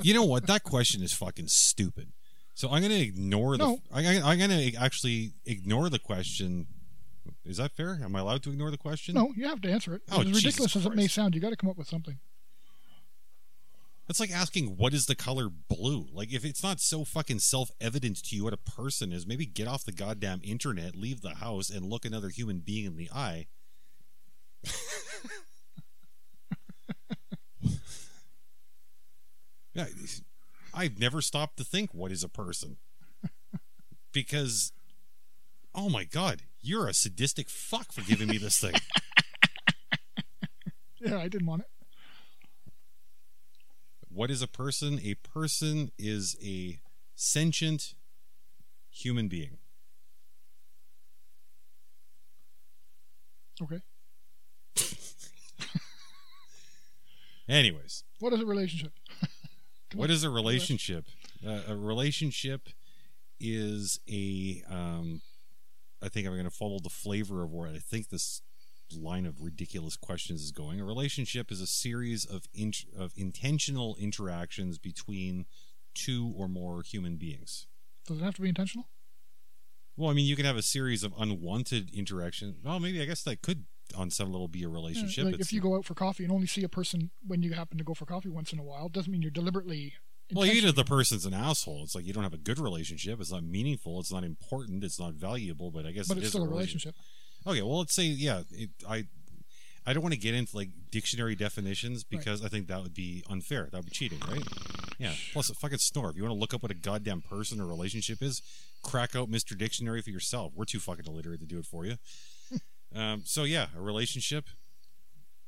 you 0.00 0.14
know 0.14 0.22
what, 0.22 0.46
that 0.46 0.62
question 0.62 1.02
is 1.02 1.12
fucking 1.12 1.48
stupid. 1.48 2.12
So 2.54 2.70
I'm 2.70 2.82
gonna 2.82 2.94
ignore 2.94 3.56
the. 3.56 3.64
No. 3.64 3.80
I, 3.92 4.20
I'm 4.20 4.38
gonna 4.38 4.70
actually 4.78 5.32
ignore 5.44 5.90
the 5.90 5.98
question. 5.98 6.68
Is 7.44 7.56
that 7.58 7.72
fair? 7.72 7.98
Am 8.02 8.14
I 8.16 8.20
allowed 8.20 8.42
to 8.44 8.50
ignore 8.50 8.70
the 8.70 8.78
question? 8.78 9.14
No, 9.14 9.32
you 9.36 9.46
have 9.46 9.60
to 9.62 9.70
answer 9.70 9.94
it. 9.94 10.02
Oh, 10.10 10.20
as 10.20 10.26
Jesus 10.26 10.44
ridiculous 10.44 10.76
as 10.76 10.86
it 10.86 10.94
may 10.94 11.06
sound, 11.06 11.34
you 11.34 11.40
got 11.40 11.50
to 11.50 11.56
come 11.56 11.70
up 11.70 11.76
with 11.76 11.88
something. 11.88 12.18
That's 14.06 14.20
like 14.20 14.30
asking 14.30 14.76
what 14.76 14.94
is 14.94 15.06
the 15.06 15.16
color 15.16 15.48
blue? 15.48 16.06
Like 16.12 16.32
if 16.32 16.44
it's 16.44 16.62
not 16.62 16.80
so 16.80 17.04
fucking 17.04 17.40
self-evident 17.40 18.22
to 18.24 18.36
you 18.36 18.44
what 18.44 18.52
a 18.52 18.58
person 18.58 19.12
is, 19.12 19.26
maybe 19.26 19.46
get 19.46 19.66
off 19.66 19.84
the 19.84 19.90
goddamn 19.90 20.40
internet, 20.44 20.94
leave 20.94 21.22
the 21.22 21.34
house 21.36 21.70
and 21.70 21.84
look 21.84 22.04
another 22.04 22.28
human 22.28 22.60
being 22.60 22.84
in 22.84 22.96
the 22.96 23.10
eye. 23.12 23.46
yeah, 29.74 29.86
I've 30.72 31.00
never 31.00 31.20
stopped 31.20 31.56
to 31.56 31.64
think 31.64 31.92
what 31.92 32.12
is 32.12 32.22
a 32.22 32.28
person. 32.28 32.76
Because 34.12 34.72
oh 35.74 35.88
my 35.90 36.04
god, 36.04 36.42
you're 36.66 36.88
a 36.88 36.94
sadistic 36.94 37.48
fuck 37.48 37.92
for 37.92 38.00
giving 38.02 38.28
me 38.28 38.38
this 38.38 38.58
thing. 38.58 38.74
Yeah, 40.98 41.18
I 41.18 41.28
didn't 41.28 41.46
want 41.46 41.62
it. 41.62 41.68
What 44.08 44.28
is 44.30 44.42
a 44.42 44.48
person? 44.48 44.98
A 45.04 45.14
person 45.14 45.92
is 45.98 46.36
a 46.42 46.80
sentient 47.14 47.94
human 48.90 49.28
being. 49.28 49.58
Okay. 53.62 53.82
Anyways, 57.48 58.02
What 58.18 58.32
is 58.32 58.40
a 58.40 58.46
relationship? 58.46 58.92
What 59.94 60.10
is 60.10 60.24
a 60.24 60.30
relationship? 60.30 61.04
Uh, 61.46 61.60
a 61.68 61.76
relationship 61.76 62.68
is 63.38 64.00
a. 64.10 64.62
Um, 64.68 65.20
I 66.02 66.08
think 66.08 66.26
I'm 66.26 66.32
going 66.34 66.44
to 66.44 66.50
follow 66.50 66.78
the 66.78 66.90
flavor 66.90 67.42
of 67.42 67.52
where 67.52 67.68
I 67.68 67.78
think 67.78 68.08
this 68.08 68.42
line 68.96 69.26
of 69.26 69.40
ridiculous 69.40 69.96
questions 69.96 70.42
is 70.42 70.52
going. 70.52 70.80
A 70.80 70.84
relationship 70.84 71.50
is 71.50 71.60
a 71.60 71.66
series 71.66 72.24
of 72.24 72.46
int- 72.54 72.84
of 72.96 73.12
intentional 73.16 73.96
interactions 73.98 74.78
between 74.78 75.46
two 75.94 76.32
or 76.36 76.46
more 76.48 76.82
human 76.82 77.16
beings. 77.16 77.66
Does 78.06 78.18
it 78.18 78.22
have 78.24 78.34
to 78.34 78.42
be 78.42 78.48
intentional? 78.48 78.88
Well, 79.96 80.10
I 80.10 80.12
mean, 80.12 80.26
you 80.26 80.36
can 80.36 80.44
have 80.44 80.56
a 80.58 80.62
series 80.62 81.02
of 81.02 81.12
unwanted 81.18 81.90
interactions. 81.94 82.56
Well, 82.62 82.78
maybe 82.78 83.00
I 83.00 83.06
guess 83.06 83.22
that 83.22 83.40
could, 83.40 83.64
on 83.96 84.10
some 84.10 84.30
level, 84.30 84.46
be 84.46 84.62
a 84.62 84.68
Yeah, 84.68 84.74
relationship. 84.74 85.24
like 85.24 85.40
if 85.40 85.52
you 85.54 85.60
go 85.60 85.74
out 85.74 85.86
for 85.86 85.94
coffee 85.94 86.22
and 86.24 86.32
only 86.32 86.46
see 86.46 86.62
a 86.62 86.68
person 86.68 87.10
when 87.26 87.42
you 87.42 87.54
happen 87.54 87.78
to 87.78 87.84
go 87.84 87.94
for 87.94 88.04
coffee 88.04 88.28
once 88.28 88.52
in 88.52 88.58
a 88.58 88.62
while, 88.62 88.88
doesn't 88.90 89.10
mean 89.10 89.22
you're 89.22 89.30
deliberately. 89.30 89.94
Well, 90.32 90.46
even 90.46 90.68
if 90.68 90.74
the 90.74 90.84
person's 90.84 91.24
an 91.24 91.34
asshole, 91.34 91.82
it's 91.84 91.94
like 91.94 92.04
you 92.04 92.12
don't 92.12 92.22
have 92.22 92.34
a 92.34 92.38
good 92.38 92.58
relationship. 92.58 93.20
It's 93.20 93.32
not 93.32 93.44
meaningful. 93.44 94.00
It's 94.00 94.12
not 94.12 94.24
important. 94.24 94.82
It's 94.82 94.98
not 94.98 95.14
valuable. 95.14 95.70
But 95.70 95.86
I 95.86 95.92
guess 95.92 96.08
but 96.08 96.16
it 96.16 96.20
it's 96.20 96.30
still 96.30 96.44
a 96.44 96.48
relationship. 96.48 96.94
relationship. 96.94 97.60
Okay, 97.60 97.62
well, 97.62 97.78
let's 97.78 97.94
say 97.94 98.04
yeah. 98.04 98.42
It, 98.50 98.70
I 98.88 99.06
I 99.86 99.92
don't 99.92 100.02
want 100.02 100.14
to 100.14 100.20
get 100.20 100.34
into 100.34 100.56
like 100.56 100.70
dictionary 100.90 101.36
definitions 101.36 102.02
because 102.02 102.44
I 102.44 102.48
think 102.48 102.66
that 102.66 102.82
would 102.82 102.94
be 102.94 103.22
unfair. 103.30 103.68
That 103.70 103.78
would 103.78 103.86
be 103.86 103.92
cheating, 103.92 104.18
right? 104.28 104.42
Yeah. 104.98 105.12
Plus, 105.32 105.48
a 105.48 105.54
fucking 105.54 105.78
snore. 105.78 106.10
If 106.10 106.16
you 106.16 106.24
want 106.24 106.34
to 106.34 106.40
look 106.40 106.52
up 106.52 106.62
what 106.62 106.72
a 106.72 106.74
goddamn 106.74 107.22
person 107.22 107.60
or 107.60 107.66
relationship 107.66 108.20
is, 108.20 108.42
crack 108.82 109.14
out 109.14 109.30
Mr. 109.30 109.56
Dictionary 109.56 110.02
for 110.02 110.10
yourself. 110.10 110.52
We're 110.56 110.64
too 110.64 110.80
fucking 110.80 111.04
illiterate 111.06 111.40
to 111.40 111.46
do 111.46 111.58
it 111.58 111.66
for 111.66 111.86
you. 111.86 111.98
um, 112.96 113.22
so 113.24 113.44
yeah, 113.44 113.66
a 113.76 113.80
relationship. 113.80 114.46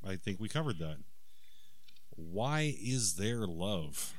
I 0.06 0.14
think 0.14 0.38
we 0.38 0.48
covered 0.48 0.78
that. 0.78 0.98
Why 2.10 2.76
is 2.80 3.14
there 3.14 3.44
love? 3.46 4.14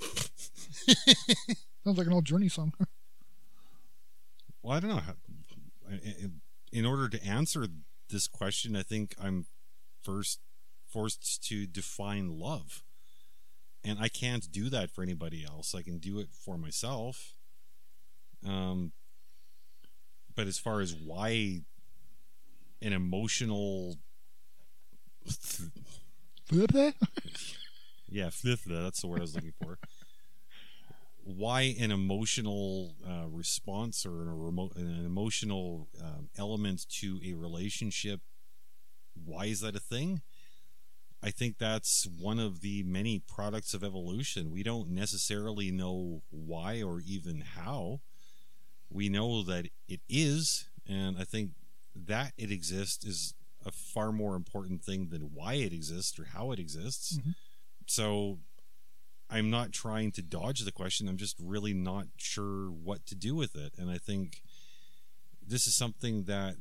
Sounds 1.84 1.98
like 1.98 2.06
an 2.06 2.12
old 2.12 2.24
Journey 2.24 2.48
song. 2.48 2.72
Well, 4.62 4.76
I 4.76 4.80
don't 4.80 4.90
know. 4.90 5.00
In 6.70 6.84
order 6.84 7.08
to 7.08 7.24
answer 7.24 7.66
this 8.10 8.28
question, 8.28 8.76
I 8.76 8.82
think 8.82 9.14
I'm 9.18 9.46
first 10.02 10.40
forced 10.86 11.42
to 11.48 11.66
define 11.66 12.38
love. 12.38 12.82
And 13.82 13.98
I 13.98 14.08
can't 14.08 14.52
do 14.52 14.68
that 14.68 14.90
for 14.90 15.02
anybody 15.02 15.44
else. 15.46 15.74
I 15.74 15.80
can 15.80 15.96
do 15.96 16.18
it 16.18 16.28
for 16.32 16.58
myself. 16.58 17.32
Um, 18.46 18.92
but 20.34 20.46
as 20.46 20.58
far 20.58 20.82
as 20.82 20.94
why 20.94 21.62
an 22.82 22.92
emotional. 22.92 23.96
Yeah, 28.10 28.30
fifth, 28.32 28.64
that's 28.66 29.00
the 29.00 29.06
word 29.08 29.20
I 29.20 29.22
was 29.22 29.34
looking 29.34 29.52
for. 29.62 29.78
Why 31.22 31.74
an 31.78 31.90
emotional 31.90 32.94
uh, 33.06 33.26
response 33.28 34.06
or 34.06 34.22
a 34.22 34.34
remote, 34.34 34.74
an 34.76 35.04
emotional 35.04 35.88
um, 36.02 36.28
element 36.38 36.86
to 37.00 37.20
a 37.24 37.34
relationship? 37.34 38.20
Why 39.24 39.46
is 39.46 39.60
that 39.60 39.76
a 39.76 39.80
thing? 39.80 40.22
I 41.22 41.30
think 41.30 41.58
that's 41.58 42.06
one 42.06 42.38
of 42.38 42.60
the 42.62 42.82
many 42.82 43.18
products 43.18 43.74
of 43.74 43.84
evolution. 43.84 44.50
We 44.50 44.62
don't 44.62 44.90
necessarily 44.90 45.70
know 45.70 46.22
why 46.30 46.82
or 46.82 47.00
even 47.00 47.42
how. 47.42 48.00
We 48.90 49.08
know 49.08 49.42
that 49.44 49.68
it 49.88 50.00
is, 50.08 50.66
and 50.88 51.16
I 51.18 51.24
think 51.24 51.52
that 51.94 52.32
it 52.38 52.50
exists 52.50 53.04
is 53.04 53.34
a 53.64 53.70
far 53.70 54.12
more 54.12 54.36
important 54.36 54.82
thing 54.82 55.08
than 55.10 55.32
why 55.34 55.54
it 55.54 55.72
exists 55.72 56.18
or 56.18 56.24
how 56.24 56.52
it 56.52 56.58
exists. 56.58 57.18
Mhm. 57.18 57.34
So 57.90 58.38
I'm 59.28 59.50
not 59.50 59.72
trying 59.72 60.12
to 60.12 60.22
dodge 60.22 60.60
the 60.60 60.70
question. 60.70 61.08
I'm 61.08 61.16
just 61.16 61.36
really 61.40 61.74
not 61.74 62.06
sure 62.16 62.70
what 62.70 63.04
to 63.06 63.16
do 63.16 63.34
with 63.34 63.56
it. 63.56 63.72
And 63.76 63.90
I 63.90 63.98
think 63.98 64.42
this 65.44 65.66
is 65.66 65.74
something 65.74 66.24
that 66.24 66.54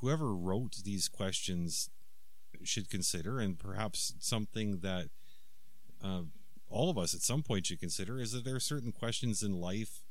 whoever 0.00 0.32
wrote 0.32 0.76
these 0.84 1.08
questions 1.08 1.90
should 2.62 2.88
consider, 2.88 3.40
and 3.40 3.58
perhaps 3.58 4.14
something 4.20 4.78
that 4.78 5.08
uh, 6.04 6.22
all 6.68 6.88
of 6.88 6.96
us 6.96 7.14
at 7.14 7.22
some 7.22 7.42
point 7.42 7.66
should 7.66 7.80
consider 7.80 8.20
is 8.20 8.30
that 8.30 8.44
there 8.44 8.54
are 8.54 8.60
certain 8.60 8.92
questions 8.92 9.42
in 9.42 9.52
life 9.60 10.04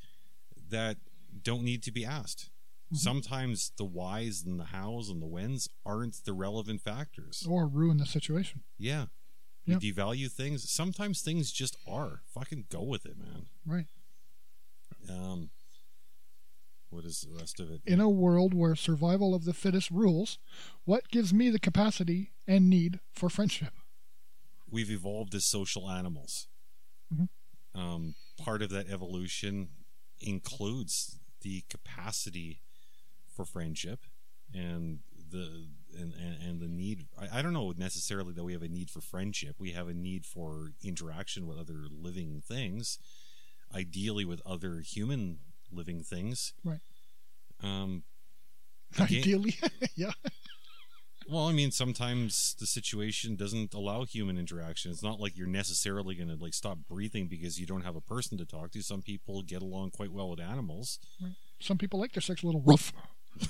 that 0.69 0.97
don't 1.41 1.63
need 1.63 1.83
to 1.83 1.91
be 1.91 2.03
asked. 2.03 2.49
Sometimes 2.91 3.71
the 3.77 3.85
whys 3.85 4.43
and 4.43 4.59
the 4.59 4.65
hows 4.65 5.09
and 5.09 5.21
the 5.21 5.27
whens 5.27 5.69
aren't 5.85 6.25
the 6.25 6.33
relevant 6.33 6.81
factors. 6.81 7.45
or 7.47 7.67
ruin 7.67 7.97
the 7.97 8.05
situation. 8.05 8.63
Yeah. 8.77 9.05
We 9.65 9.73
Yeah. 9.73 9.79
devalue 9.79 10.31
things. 10.31 10.69
Sometimes 10.69 11.21
things 11.21 11.51
just 11.51 11.75
are. 11.87 12.21
Fucking 12.33 12.65
go 12.69 12.81
with 12.83 13.05
it, 13.05 13.17
man. 13.17 13.47
Right. 13.65 13.87
Um, 15.09 15.51
What 16.91 17.05
is 17.05 17.21
the 17.21 17.35
rest 17.35 17.59
of 17.59 17.69
it? 17.69 17.81
In 17.85 17.99
a 17.99 18.09
world 18.09 18.55
where 18.55 18.75
survival 18.75 19.35
of 19.35 19.45
the 19.45 19.53
fittest 19.53 19.91
rules, 19.91 20.39
what 20.85 21.07
gives 21.09 21.31
me 21.31 21.51
the 21.51 21.59
capacity 21.59 22.31
and 22.47 22.67
need 22.67 22.99
for 23.11 23.29
friendship? 23.29 23.73
We've 24.67 24.89
evolved 24.89 25.35
as 25.35 25.45
social 25.45 25.87
animals. 25.87 26.47
Mhm. 27.13 27.29
Um, 27.75 28.15
part 28.37 28.63
of 28.63 28.71
that 28.71 28.87
evolution 28.87 29.69
includes 30.19 31.19
the 31.41 31.61
capacity 31.69 32.63
for 33.27 33.45
friendship 33.45 34.07
and 34.51 35.03
the 35.31 35.67
and, 35.97 36.13
and, 36.13 36.41
and 36.43 36.59
the 36.61 36.67
need 36.67 37.05
I, 37.19 37.39
I 37.39 37.41
don't 37.41 37.53
know 37.53 37.73
necessarily 37.77 38.33
that 38.33 38.43
we 38.43 38.53
have 38.53 38.61
a 38.63 38.67
need 38.69 38.89
for 38.89 39.01
friendship 39.01 39.55
we 39.59 39.71
have 39.71 39.87
a 39.87 39.93
need 39.93 40.25
for 40.25 40.71
interaction 40.83 41.47
with 41.47 41.57
other 41.57 41.85
living 41.91 42.41
things 42.45 42.99
ideally 43.73 44.25
with 44.25 44.41
other 44.45 44.79
human 44.81 45.39
living 45.71 46.01
things 46.03 46.53
Right. 46.63 46.79
um 47.61 48.03
Again- 48.99 49.19
Ideally, 49.19 49.55
yeah. 49.95 50.11
well 51.29 51.47
i 51.47 51.51
mean 51.53 51.69
sometimes 51.71 52.55
the 52.59 52.65
situation 52.65 53.35
doesn't 53.35 53.73
allow 53.73 54.03
human 54.05 54.37
interaction 54.37 54.91
it's 54.91 55.03
not 55.03 55.19
like 55.19 55.37
you're 55.37 55.47
necessarily 55.47 56.15
going 56.15 56.29
to 56.29 56.35
like 56.43 56.53
stop 56.55 56.77
breathing 56.87 57.27
because 57.27 57.59
you 57.59 57.65
don't 57.67 57.83
have 57.83 57.95
a 57.95 58.01
person 58.01 58.37
to 58.37 58.45
talk 58.45 58.71
to 58.71 58.81
some 58.81 59.01
people 59.03 59.41
get 59.43 59.61
along 59.61 59.91
quite 59.91 60.11
well 60.11 60.29
with 60.29 60.39
animals 60.39 60.97
Some 61.59 61.77
people 61.77 61.99
like 61.99 62.13
their 62.13 62.21
sex 62.21 62.41
a 62.41 62.45
little 62.45 62.61
rough. 62.65 62.93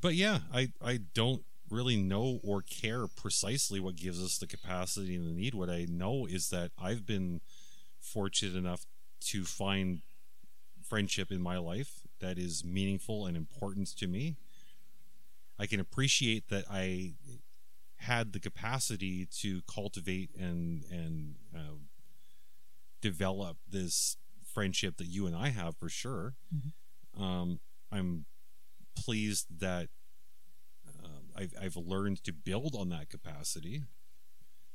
but 0.00 0.14
yeah, 0.14 0.40
I 0.52 0.72
I 0.82 1.00
don't 1.14 1.42
really 1.70 1.96
know 1.96 2.40
or 2.42 2.62
care 2.62 3.06
precisely 3.06 3.78
what 3.78 3.96
gives 3.96 4.22
us 4.22 4.38
the 4.38 4.46
capacity 4.46 5.14
and 5.14 5.26
the 5.26 5.32
need. 5.32 5.54
What 5.54 5.70
I 5.70 5.86
know 5.88 6.26
is 6.26 6.50
that 6.50 6.72
I've 6.80 7.06
been 7.06 7.40
fortunate 8.00 8.56
enough 8.56 8.86
to 9.26 9.44
find 9.44 10.00
friendship 10.82 11.30
in 11.30 11.40
my 11.40 11.58
life 11.58 12.00
that 12.20 12.38
is 12.38 12.64
meaningful 12.64 13.26
and 13.26 13.36
important 13.36 13.88
to 13.98 14.06
me. 14.06 14.36
I 15.58 15.66
can 15.66 15.78
appreciate 15.78 16.48
that 16.48 16.64
I 16.70 17.12
had 17.96 18.32
the 18.32 18.40
capacity 18.40 19.26
to 19.40 19.60
cultivate 19.72 20.30
and 20.38 20.84
and 20.90 21.34
uh, 21.54 21.76
develop 23.00 23.58
this 23.70 24.16
friendship 24.44 24.96
that 24.96 25.06
you 25.06 25.26
and 25.26 25.36
I 25.36 25.48
have 25.50 25.76
for 25.76 25.88
sure. 25.88 26.34
Um, 27.22 27.60
I'm 27.92 28.24
pleased 29.04 29.46
that 29.60 29.88
um, 31.02 31.30
I've, 31.36 31.54
I've 31.60 31.76
learned 31.76 32.22
to 32.24 32.32
build 32.32 32.74
on 32.76 32.88
that 32.90 33.08
capacity. 33.08 33.82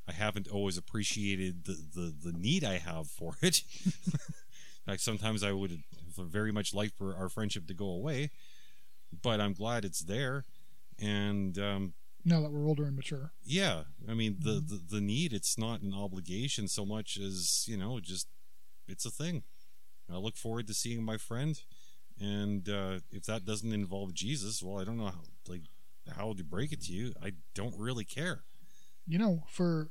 I 0.07 0.11
haven't 0.11 0.47
always 0.47 0.77
appreciated 0.77 1.65
the, 1.65 1.73
the, 1.93 2.31
the 2.31 2.37
need 2.37 2.63
I 2.63 2.77
have 2.77 3.07
for 3.07 3.35
it. 3.41 3.61
In 3.85 4.91
fact, 4.91 5.01
sometimes 5.01 5.43
I 5.43 5.51
would 5.51 5.81
very 6.17 6.51
much 6.51 6.73
like 6.73 6.93
for 6.95 7.15
our 7.15 7.29
friendship 7.29 7.67
to 7.67 7.73
go 7.73 7.87
away, 7.89 8.29
but 9.21 9.39
I'm 9.41 9.53
glad 9.53 9.83
it's 9.83 10.01
there. 10.01 10.43
And 10.99 11.57
um, 11.57 11.93
Now 12.23 12.41
that 12.41 12.51
we're 12.51 12.67
older 12.67 12.85
and 12.85 12.95
mature, 12.95 13.31
yeah, 13.43 13.83
I 14.07 14.13
mean 14.13 14.37
the, 14.39 14.63
the 14.65 14.79
the 14.95 15.01
need. 15.01 15.33
It's 15.33 15.57
not 15.57 15.81
an 15.81 15.93
obligation 15.93 16.67
so 16.67 16.85
much 16.85 17.17
as 17.17 17.65
you 17.67 17.75
know, 17.77 17.99
just 17.99 18.27
it's 18.87 19.05
a 19.05 19.11
thing. 19.11 19.43
I 20.09 20.17
look 20.17 20.37
forward 20.37 20.67
to 20.67 20.73
seeing 20.73 21.03
my 21.03 21.17
friend, 21.17 21.59
and 22.19 22.67
uh, 22.69 22.99
if 23.11 23.23
that 23.25 23.45
doesn't 23.45 23.73
involve 23.73 24.13
Jesus, 24.13 24.61
well, 24.63 24.79
I 24.79 24.83
don't 24.83 24.97
know 24.97 25.05
how 25.07 25.23
like 25.47 25.63
how 26.15 26.33
to 26.33 26.43
break 26.43 26.71
it 26.71 26.81
to 26.83 26.93
you. 26.93 27.13
I 27.21 27.33
don't 27.53 27.77
really 27.77 28.05
care. 28.05 28.43
you 29.07 29.17
know, 29.19 29.43
for 29.49 29.89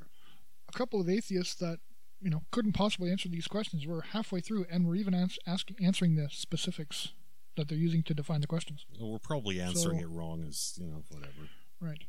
a 0.68 0.72
couple 0.72 1.00
of 1.00 1.08
atheists 1.08 1.54
that 1.56 1.78
you 2.20 2.30
know 2.30 2.42
couldn't 2.50 2.72
possibly 2.72 3.10
answer 3.10 3.28
these 3.28 3.46
questions, 3.48 3.87
we're 3.87 4.00
halfway 4.02 4.40
through, 4.40 4.66
and 4.70 4.87
we're 4.87 4.96
even 4.96 5.14
ans- 5.14 5.38
asking 5.46 5.76
answering 5.82 6.14
the 6.16 6.28
specifics 6.30 7.12
that 7.56 7.68
they're 7.68 7.78
using 7.78 8.02
to 8.02 8.14
define 8.14 8.40
the 8.40 8.46
questions. 8.48 8.84
We're 8.98 9.18
probably 9.18 9.60
answering 9.60 9.98
So- 10.00 10.04
it 10.04 10.08
wrong, 10.08 10.44
as 10.44 10.76
you 10.80 10.87
know, 10.87 11.04
whatever. 11.10 11.48
Right. 11.80 12.02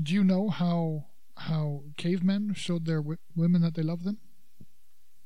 Do 0.00 0.12
you 0.14 0.24
know 0.24 0.48
how 0.50 1.06
how 1.36 1.84
cavemen 1.96 2.54
showed 2.54 2.84
their 2.86 2.98
w- 3.00 3.18
women 3.34 3.62
that 3.62 3.74
they 3.74 3.82
loved 3.82 4.04
them? 4.04 4.18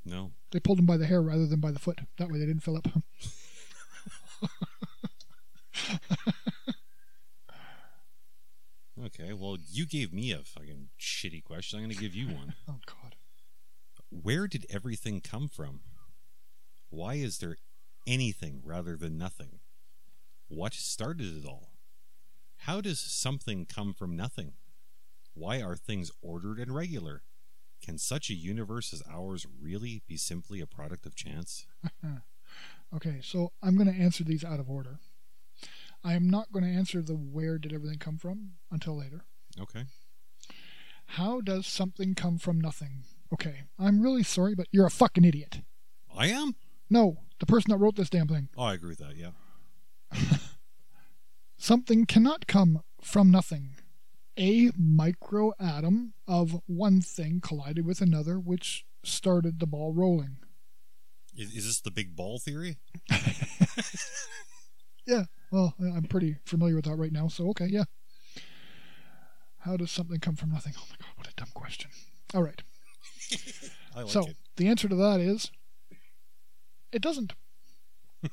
No, 0.09 0.31
They 0.53 0.61
pulled 0.61 0.79
him 0.79 0.87
by 0.87 0.97
the 0.97 1.07
hair 1.07 1.21
rather 1.21 1.47
than 1.47 1.59
by 1.59 1.73
the 1.73 1.81
foot. 1.81 1.99
That 2.17 2.31
way 2.31 2.39
they 2.39 2.47
didn't 2.47 2.63
fill 2.63 2.77
up. 2.77 2.87
okay. 9.05 9.33
Well, 9.33 9.57
you 9.69 9.85
gave 9.85 10.13
me 10.13 10.31
a 10.31 10.45
fucking 10.45 10.91
shitty 11.01 11.43
question. 11.43 11.81
I'm 11.81 11.87
going 11.87 11.97
to 11.97 12.01
give 12.01 12.15
you 12.15 12.29
one. 12.29 12.55
oh 12.69 12.79
God. 12.87 13.17
Where 14.11 14.47
did 14.47 14.65
everything 14.71 15.21
come 15.21 15.49
from? 15.49 15.81
Why 16.89 17.15
is 17.15 17.39
there 17.39 17.57
anything 18.07 18.63
rather 18.65 18.97
than 18.97 19.19
nothing? 19.19 19.59
What 20.47 20.73
started 20.73 21.37
it 21.37 21.45
all? 21.45 21.73
How 22.59 22.81
does 22.81 23.01
something 23.01 23.67
come 23.67 23.93
from 23.93 24.17
nothing? 24.17 24.53
Why 25.35 25.61
are 25.61 25.75
things 25.75 26.13
ordered 26.23 26.61
and 26.61 26.73
regular? 26.73 27.23
Can 27.87 27.99
such 27.99 28.31
a 28.31 28.35
universe 28.35 28.93
as 28.93 29.01
ours 29.09 29.47
really 29.63 30.03
be 30.09 30.17
simply 30.17 30.61
a 30.61 30.67
product 30.67 31.07
of 31.07 31.15
chance? 31.15 31.67
Okay, 32.95 33.19
so 33.21 33.51
I'm 33.61 33.75
going 33.77 33.93
to 33.93 34.01
answer 34.01 34.23
these 34.23 34.45
out 34.45 34.61
of 34.61 34.71
order. 34.71 35.01
I 36.05 36.15
am 36.15 36.31
not 36.31 36.53
going 36.53 36.65
to 36.65 36.71
answer 36.71 37.03
the 37.03 37.15
where 37.15 37.59
did 37.59 37.73
everything 37.73 37.99
come 37.99 38.17
from 38.17 38.53
until 38.71 38.97
later. 38.97 39.25
Okay. 39.61 39.85
How 41.07 41.41
does 41.41 41.67
something 41.67 42.15
come 42.15 42.39
from 42.39 42.61
nothing? 42.61 43.03
Okay, 43.33 43.63
I'm 43.77 44.01
really 44.01 44.23
sorry, 44.23 44.55
but 44.55 44.69
you're 44.71 44.87
a 44.87 44.91
fucking 44.91 45.25
idiot. 45.25 45.63
I 46.17 46.29
am? 46.29 46.55
No, 46.89 47.19
the 47.41 47.47
person 47.47 47.73
that 47.73 47.79
wrote 47.79 47.97
this 47.97 48.09
damn 48.09 48.29
thing. 48.29 48.49
Oh, 48.57 48.63
I 48.63 48.75
agree 48.75 48.91
with 48.91 48.99
that, 48.99 49.17
yeah. 49.17 49.33
Something 51.57 52.07
cannot 52.07 52.47
come 52.47 52.83
from 53.03 53.33
nothing. 53.33 53.71
A 54.39 54.71
microatom 54.73 56.13
of 56.29 56.61
one 56.67 57.01
thing 57.01 57.41
collided 57.41 57.87
with 57.87 58.01
another, 58.01 58.39
which 58.39 58.85
started 59.03 59.61
the 59.61 59.67
ball 59.67 59.93
rolling. 59.93 60.39
Is, 61.37 61.55
is 61.55 61.67
this 61.67 61.81
the 61.81 61.91
big 61.91 62.15
ball 62.17 62.39
theory? 62.39 62.77
Yeah, 65.07 65.25
well, 65.53 65.75
I'm 65.81 66.05
pretty 66.05 66.37
familiar 66.45 66.75
with 66.75 66.87
that 66.87 66.97
right 66.97 67.13
now, 67.13 67.29
so 67.29 67.49
okay, 67.51 67.67
yeah. 67.67 67.85
How 69.59 69.77
does 69.77 69.93
something 69.93 70.19
come 70.19 70.35
from 70.35 70.51
nothing? 70.51 70.75
Oh 70.77 70.85
my 70.91 70.97
god, 71.01 71.13
what 71.17 71.29
a 71.29 71.35
dumb 71.37 71.51
question. 71.55 71.91
All 72.35 72.43
right. 72.43 72.61
I 73.95 74.03
like 74.03 74.11
so, 74.11 74.27
it. 74.27 74.37
the 74.57 74.67
answer 74.69 74.89
to 74.89 74.97
that 74.97 75.21
is 75.21 75.53
it 76.93 77.03
doesn't. 77.03 77.35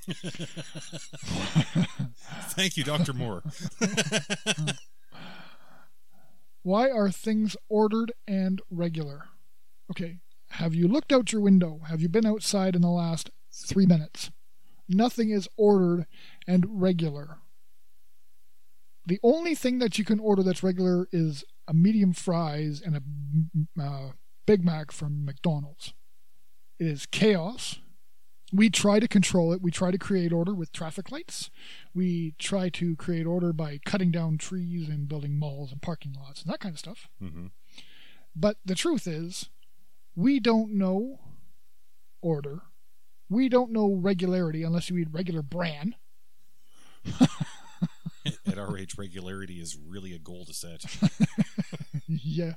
Thank 2.56 2.78
you, 2.78 2.84
Dr. 2.84 3.14
Moore. 3.14 3.44
Why 6.64 6.90
are 6.90 7.12
things 7.12 7.56
ordered 7.70 8.14
and 8.28 8.62
regular? 8.72 9.26
Okay, 9.92 10.20
have 10.52 10.74
you 10.74 10.88
looked 10.88 11.12
out 11.12 11.32
your 11.32 11.42
window? 11.42 11.82
Have 11.88 12.02
you 12.02 12.10
been 12.10 12.26
outside 12.26 12.76
in 12.76 12.82
the 12.82 12.90
last 12.90 13.30
three 13.52 13.86
minutes? 13.86 14.32
Nothing 14.88 15.30
is 15.30 15.50
ordered 15.58 16.06
and 16.48 16.66
regular. 16.70 17.38
The 19.06 19.20
only 19.24 19.56
thing 19.56 19.80
that 19.80 19.98
you 19.98 20.06
can 20.06 20.20
order 20.20 20.42
that's 20.42 20.64
regular 20.64 21.08
is 21.12 21.44
a 21.68 21.74
medium 21.74 22.14
fries 22.14 22.82
and 22.82 22.96
a 22.96 23.82
uh, 23.82 24.12
Big 24.46 24.64
Mac 24.64 24.92
from 24.92 25.26
McDonald's. 25.26 25.94
It 26.80 26.88
is 26.88 27.06
chaos. 27.06 27.80
We 28.54 28.70
try 28.70 29.00
to 29.00 29.08
control 29.08 29.52
it. 29.52 29.62
We 29.64 29.72
try 29.72 29.90
to 29.90 29.98
create 29.98 30.32
order 30.32 30.54
with 30.54 30.72
traffic 30.72 31.12
lights. 31.12 31.50
We 31.94 32.36
try 32.38 32.70
to 32.70 32.96
create 32.96 33.26
order 33.26 33.52
by 33.52 33.80
cutting 33.84 34.12
down 34.12 34.38
trees 34.38 34.88
and 34.88 35.08
building 35.08 35.40
malls 35.40 35.72
and 35.72 35.82
parking 35.82 36.14
lots 36.20 36.44
and 36.44 36.54
that 36.54 36.60
kind 36.60 36.74
of 36.74 36.80
stuff. 36.80 37.10
hmm 37.20 37.48
But 38.36 38.58
the 38.64 38.76
truth 38.76 39.08
is, 39.08 39.50
we 40.16 40.40
don't 40.40 40.74
know 40.78 41.20
order. 42.22 42.62
We 43.30 43.50
don't 43.50 43.72
know 43.72 43.92
regularity 43.94 44.62
unless 44.62 44.90
you 44.90 44.98
eat 44.98 45.08
regular 45.12 45.42
bran. 45.42 45.96
At 48.46 48.58
our 48.58 48.78
age, 48.78 48.96
regularity 48.98 49.56
is 49.60 49.76
really 49.76 50.14
a 50.14 50.20
goal 50.20 50.46
to 50.46 50.54
set. 50.54 50.86
yeah. 52.08 52.54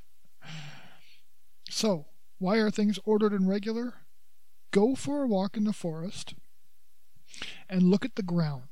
So, 1.71 2.07
why 2.39 2.59
are 2.59 2.71
things 2.71 2.99
ordered 3.05 3.33
and 3.33 3.49
regular? 3.49 3.95
Go 4.71 4.95
for 4.95 5.23
a 5.23 5.27
walk 5.27 5.57
in 5.57 5.65
the 5.65 5.73
forest 5.73 6.35
and 7.69 7.83
look 7.83 8.05
at 8.05 8.17
the 8.17 8.23
ground 8.23 8.69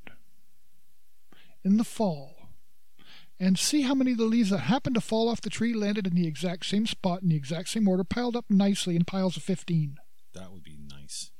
in 1.64 1.76
the 1.76 1.85
fall 1.85 2.44
and 3.40 3.59
see 3.59 3.83
how 3.83 3.94
many 3.94 4.12
of 4.12 4.18
the 4.18 4.24
leaves 4.24 4.50
that 4.50 4.59
happened 4.59 4.94
to 4.94 5.00
fall 5.00 5.28
off 5.28 5.40
the 5.40 5.50
tree 5.50 5.74
landed 5.74 6.07
in 6.07 6.14
the 6.14 6.26
exact 6.26 6.66
same 6.66 6.87
spot 6.87 7.22
in 7.22 7.28
the 7.28 7.37
exact 7.37 7.68
same 7.68 7.88
order, 7.88 8.04
piled 8.04 8.37
up 8.37 8.44
nicely 8.48 8.94
in 8.94 9.04
piles 9.04 9.37
of 9.37 9.42
15. 9.42 9.96
That 10.35 10.52
would 10.52 10.62
be 10.62 10.78
nice. 10.78 11.30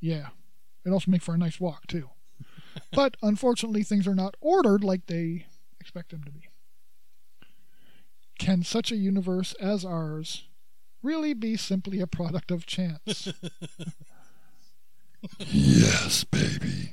Yeah. 0.00 0.28
It'd 0.84 0.92
also 0.92 1.10
make 1.10 1.22
for 1.22 1.34
a 1.34 1.38
nice 1.38 1.58
walk 1.58 1.86
too. 1.86 2.10
but 2.92 3.16
unfortunately 3.22 3.82
things 3.82 4.06
are 4.06 4.14
not 4.14 4.36
ordered 4.40 4.84
like 4.84 5.06
they 5.06 5.46
expect 5.80 6.10
them 6.10 6.24
to 6.24 6.30
be. 6.30 6.48
Can 8.38 8.62
such 8.62 8.90
a 8.90 8.96
universe 8.96 9.54
as 9.60 9.84
ours 9.84 10.44
really 11.02 11.34
be 11.34 11.56
simply 11.56 12.00
a 12.00 12.06
product 12.06 12.50
of 12.50 12.66
chance? 12.66 13.32
yes, 15.38 16.24
baby. 16.24 16.92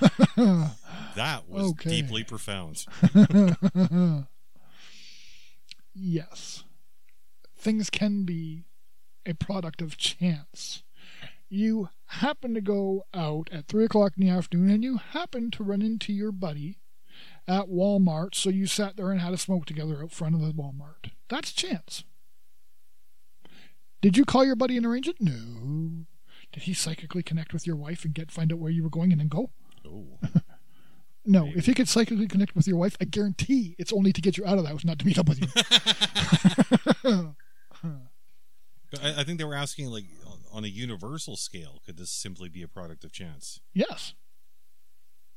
That 1.16 1.48
was 1.48 1.70
Okay. 1.72 1.90
deeply 1.90 2.22
profound. 2.22 2.84
yes. 5.94 6.64
Things 7.56 7.90
can 7.90 8.24
be 8.24 8.64
a 9.26 9.34
product 9.34 9.82
of 9.82 9.96
chance. 9.96 10.82
You 11.48 11.88
happen 12.06 12.54
to 12.54 12.60
go 12.60 13.06
out 13.12 13.48
at 13.52 13.66
3 13.66 13.84
o'clock 13.86 14.12
in 14.16 14.24
the 14.24 14.32
afternoon 14.32 14.70
and 14.70 14.84
you 14.84 14.98
happen 14.98 15.50
to 15.52 15.64
run 15.64 15.82
into 15.82 16.12
your 16.12 16.30
buddy 16.32 16.78
at 17.48 17.66
Walmart, 17.66 18.34
so 18.36 18.48
you 18.50 18.66
sat 18.66 18.96
there 18.96 19.10
and 19.10 19.20
had 19.20 19.32
a 19.34 19.38
smoke 19.38 19.66
together 19.66 20.00
out 20.02 20.12
front 20.12 20.36
of 20.36 20.40
the 20.40 20.52
Walmart. 20.52 21.10
That's 21.28 21.52
chance. 21.52 22.04
Did 24.00 24.16
you 24.16 24.24
call 24.24 24.44
your 24.44 24.56
buddy 24.56 24.76
and 24.76 24.86
arrange 24.86 25.08
it? 25.08 25.16
No. 25.20 26.04
Did 26.52 26.62
he 26.64 26.74
psychically 26.74 27.22
connect 27.22 27.52
with 27.52 27.66
your 27.66 27.76
wife 27.76 28.04
and 28.04 28.14
get 28.14 28.30
find 28.30 28.52
out 28.52 28.58
where 28.58 28.70
you 28.72 28.82
were 28.82 28.90
going 28.90 29.12
and 29.12 29.20
then 29.20 29.28
go? 29.28 29.50
Oh, 29.86 30.18
No. 31.24 31.44
Maybe. 31.46 31.58
If 31.58 31.66
he 31.66 31.74
could 31.74 31.88
psychically 31.88 32.26
connect 32.26 32.56
with 32.56 32.66
your 32.66 32.76
wife, 32.78 32.96
I 33.00 33.04
guarantee 33.04 33.76
it's 33.78 33.92
only 33.92 34.12
to 34.12 34.20
get 34.20 34.36
you 34.38 34.44
out 34.46 34.56
of 34.58 34.64
the 34.64 34.70
house, 34.70 34.84
not 34.84 34.98
to 35.00 35.06
meet 35.06 35.18
up 35.18 35.28
with 35.28 35.40
you. 35.40 35.48
I, 39.02 39.20
I 39.20 39.24
think 39.24 39.38
they 39.38 39.44
were 39.44 39.54
asking 39.54 39.86
like 39.86 40.06
on- 40.26 40.38
on 40.52 40.64
a 40.64 40.68
universal 40.68 41.36
scale, 41.36 41.80
could 41.86 41.96
this 41.96 42.10
simply 42.10 42.48
be 42.48 42.62
a 42.62 42.68
product 42.68 43.04
of 43.04 43.12
chance? 43.12 43.60
yes, 43.72 44.14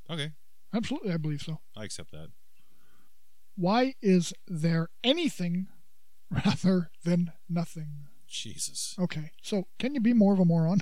Okay, 0.10 0.32
absolutely, 0.74 1.14
I 1.14 1.18
believe 1.18 1.42
so. 1.42 1.60
I 1.78 1.84
accept 1.86 2.12
that. 2.12 2.30
Why 3.56 3.94
is 4.02 4.34
there 4.48 4.90
anything 5.04 5.68
rather 6.32 6.90
than 7.06 7.32
nothing? 7.48 8.08
Jesus. 8.34 8.96
Okay, 9.00 9.32
so 9.42 9.68
can 9.80 9.94
you 9.94 10.02
be 10.02 10.14
more 10.14 10.34
of 10.34 10.40
a 10.40 10.46
moron? 10.46 10.82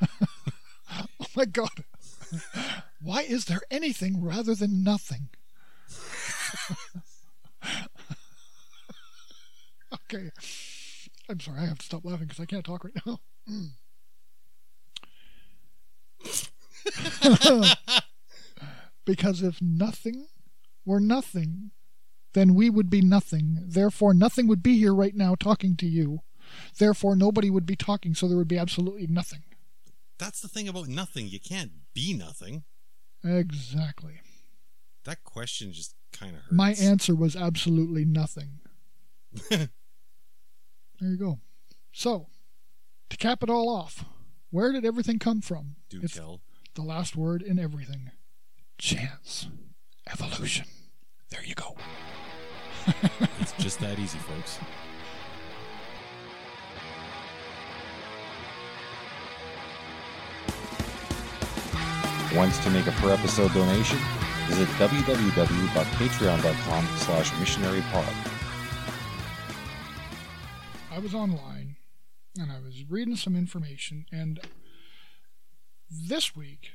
oh 0.92 1.06
my 1.36 1.44
god. 1.44 1.84
Why 3.02 3.22
is 3.22 3.46
there 3.46 3.62
anything 3.70 4.22
rather 4.22 4.54
than 4.54 4.84
nothing? 4.84 5.30
okay. 9.92 10.30
I'm 11.28 11.40
sorry, 11.40 11.58
I 11.60 11.66
have 11.66 11.78
to 11.78 11.84
stop 11.84 12.04
laughing 12.04 12.28
because 12.28 12.38
I 12.40 12.46
can't 12.46 12.64
talk 12.64 12.84
right 12.84 12.94
now. 13.04 13.18
because 19.04 19.42
if 19.42 19.60
nothing 19.60 20.28
were 20.86 21.00
nothing, 21.00 21.72
then 22.34 22.54
we 22.54 22.70
would 22.70 22.88
be 22.88 23.02
nothing. 23.02 23.64
Therefore, 23.66 24.14
nothing 24.14 24.46
would 24.46 24.62
be 24.62 24.78
here 24.78 24.94
right 24.94 25.14
now 25.14 25.34
talking 25.34 25.76
to 25.76 25.86
you. 25.86 26.20
Therefore, 26.78 27.16
nobody 27.16 27.50
would 27.50 27.66
be 27.66 27.76
talking, 27.76 28.14
so 28.14 28.28
there 28.28 28.36
would 28.36 28.48
be 28.48 28.58
absolutely 28.58 29.06
nothing. 29.06 29.42
That's 30.18 30.40
the 30.40 30.48
thing 30.48 30.68
about 30.68 30.88
nothing. 30.88 31.28
You 31.28 31.40
can't 31.40 31.72
be 31.94 32.12
nothing. 32.12 32.64
Exactly. 33.24 34.20
That 35.04 35.24
question 35.24 35.72
just 35.72 35.94
kind 36.12 36.34
of 36.34 36.42
hurts. 36.42 36.52
My 36.52 36.72
answer 36.74 37.14
was 37.14 37.36
absolutely 37.36 38.04
nothing. 38.04 38.60
there 39.50 39.68
you 41.00 41.16
go. 41.16 41.38
So, 41.92 42.28
to 43.10 43.16
cap 43.16 43.42
it 43.42 43.50
all 43.50 43.68
off, 43.68 44.04
where 44.50 44.72
did 44.72 44.84
everything 44.84 45.18
come 45.18 45.40
from? 45.40 45.76
Do 45.88 46.00
it's 46.02 46.14
tell. 46.14 46.40
the 46.74 46.82
last 46.82 47.16
word 47.16 47.42
in 47.42 47.58
everything 47.58 48.10
chance. 48.78 49.48
Evolution. 50.10 50.66
There 51.30 51.44
you 51.44 51.54
go. 51.54 51.76
It's 53.40 53.52
just 53.58 53.80
that 53.80 53.98
easy, 53.98 54.18
folks. 54.18 54.58
Wants 62.34 62.58
to 62.58 62.68
make 62.70 62.86
a 62.86 62.92
per 62.92 63.12
episode 63.12 63.52
donation? 63.54 63.98
Visit 64.48 64.68
www.patreon.com 64.76 66.86
slash 66.98 67.30
missionarypod. 67.32 68.14
I 70.90 70.98
was 70.98 71.14
online 71.14 71.76
and 72.38 72.52
I 72.52 72.60
was 72.60 72.84
reading 72.88 73.16
some 73.16 73.34
information, 73.34 74.04
and 74.12 74.40
this 75.90 76.36
week, 76.36 76.72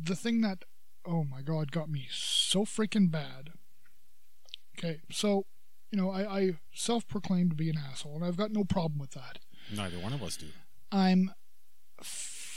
the 0.00 0.14
thing 0.14 0.42
that, 0.42 0.64
oh 1.06 1.24
my 1.24 1.40
god, 1.40 1.72
got 1.72 1.88
me 1.88 2.06
so 2.10 2.64
freaking 2.64 3.10
bad. 3.10 3.50
Okay, 4.78 5.00
so, 5.10 5.46
you 5.90 5.98
know, 5.98 6.10
I, 6.10 6.38
I 6.38 6.52
self 6.74 7.08
proclaim 7.08 7.48
to 7.48 7.56
be 7.56 7.70
an 7.70 7.78
asshole, 7.78 8.16
and 8.16 8.24
I've 8.24 8.36
got 8.36 8.52
no 8.52 8.64
problem 8.64 8.98
with 8.98 9.12
that. 9.12 9.38
Neither 9.74 9.98
one 9.98 10.12
of 10.12 10.22
us 10.22 10.36
do. 10.36 10.48
I'm 10.90 11.32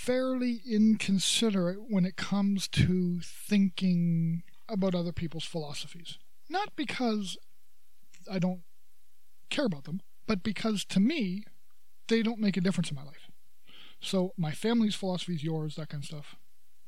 fairly 0.05 0.61
inconsiderate 0.69 1.79
when 1.89 2.05
it 2.05 2.15
comes 2.15 2.67
to 2.67 3.19
thinking 3.23 4.43
about 4.69 4.93
other 4.93 5.11
people's 5.11 5.45
philosophies. 5.45 6.19
Not 6.47 6.75
because 6.75 7.37
I 8.31 8.37
don't 8.37 8.61
care 9.49 9.65
about 9.65 9.85
them, 9.85 10.01
but 10.27 10.43
because 10.43 10.85
to 10.85 10.99
me, 10.99 11.43
they 12.07 12.21
don't 12.21 12.39
make 12.39 12.55
a 12.55 12.61
difference 12.61 12.91
in 12.91 12.95
my 12.95 13.03
life. 13.03 13.31
So 13.99 14.33
my 14.37 14.51
family's 14.51 14.93
philosophy 14.93 15.33
is 15.33 15.43
yours, 15.43 15.75
that 15.75 15.89
kind 15.89 16.03
of 16.03 16.07
stuff. 16.07 16.35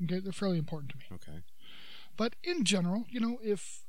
Okay, 0.03 0.19
they're 0.19 0.31
fairly 0.31 0.59
important 0.59 0.91
to 0.91 0.97
me. 0.97 1.05
Okay. 1.13 1.39
But 2.17 2.35
in 2.43 2.65
general, 2.65 3.05
you 3.09 3.19
know, 3.19 3.39
if 3.43 3.81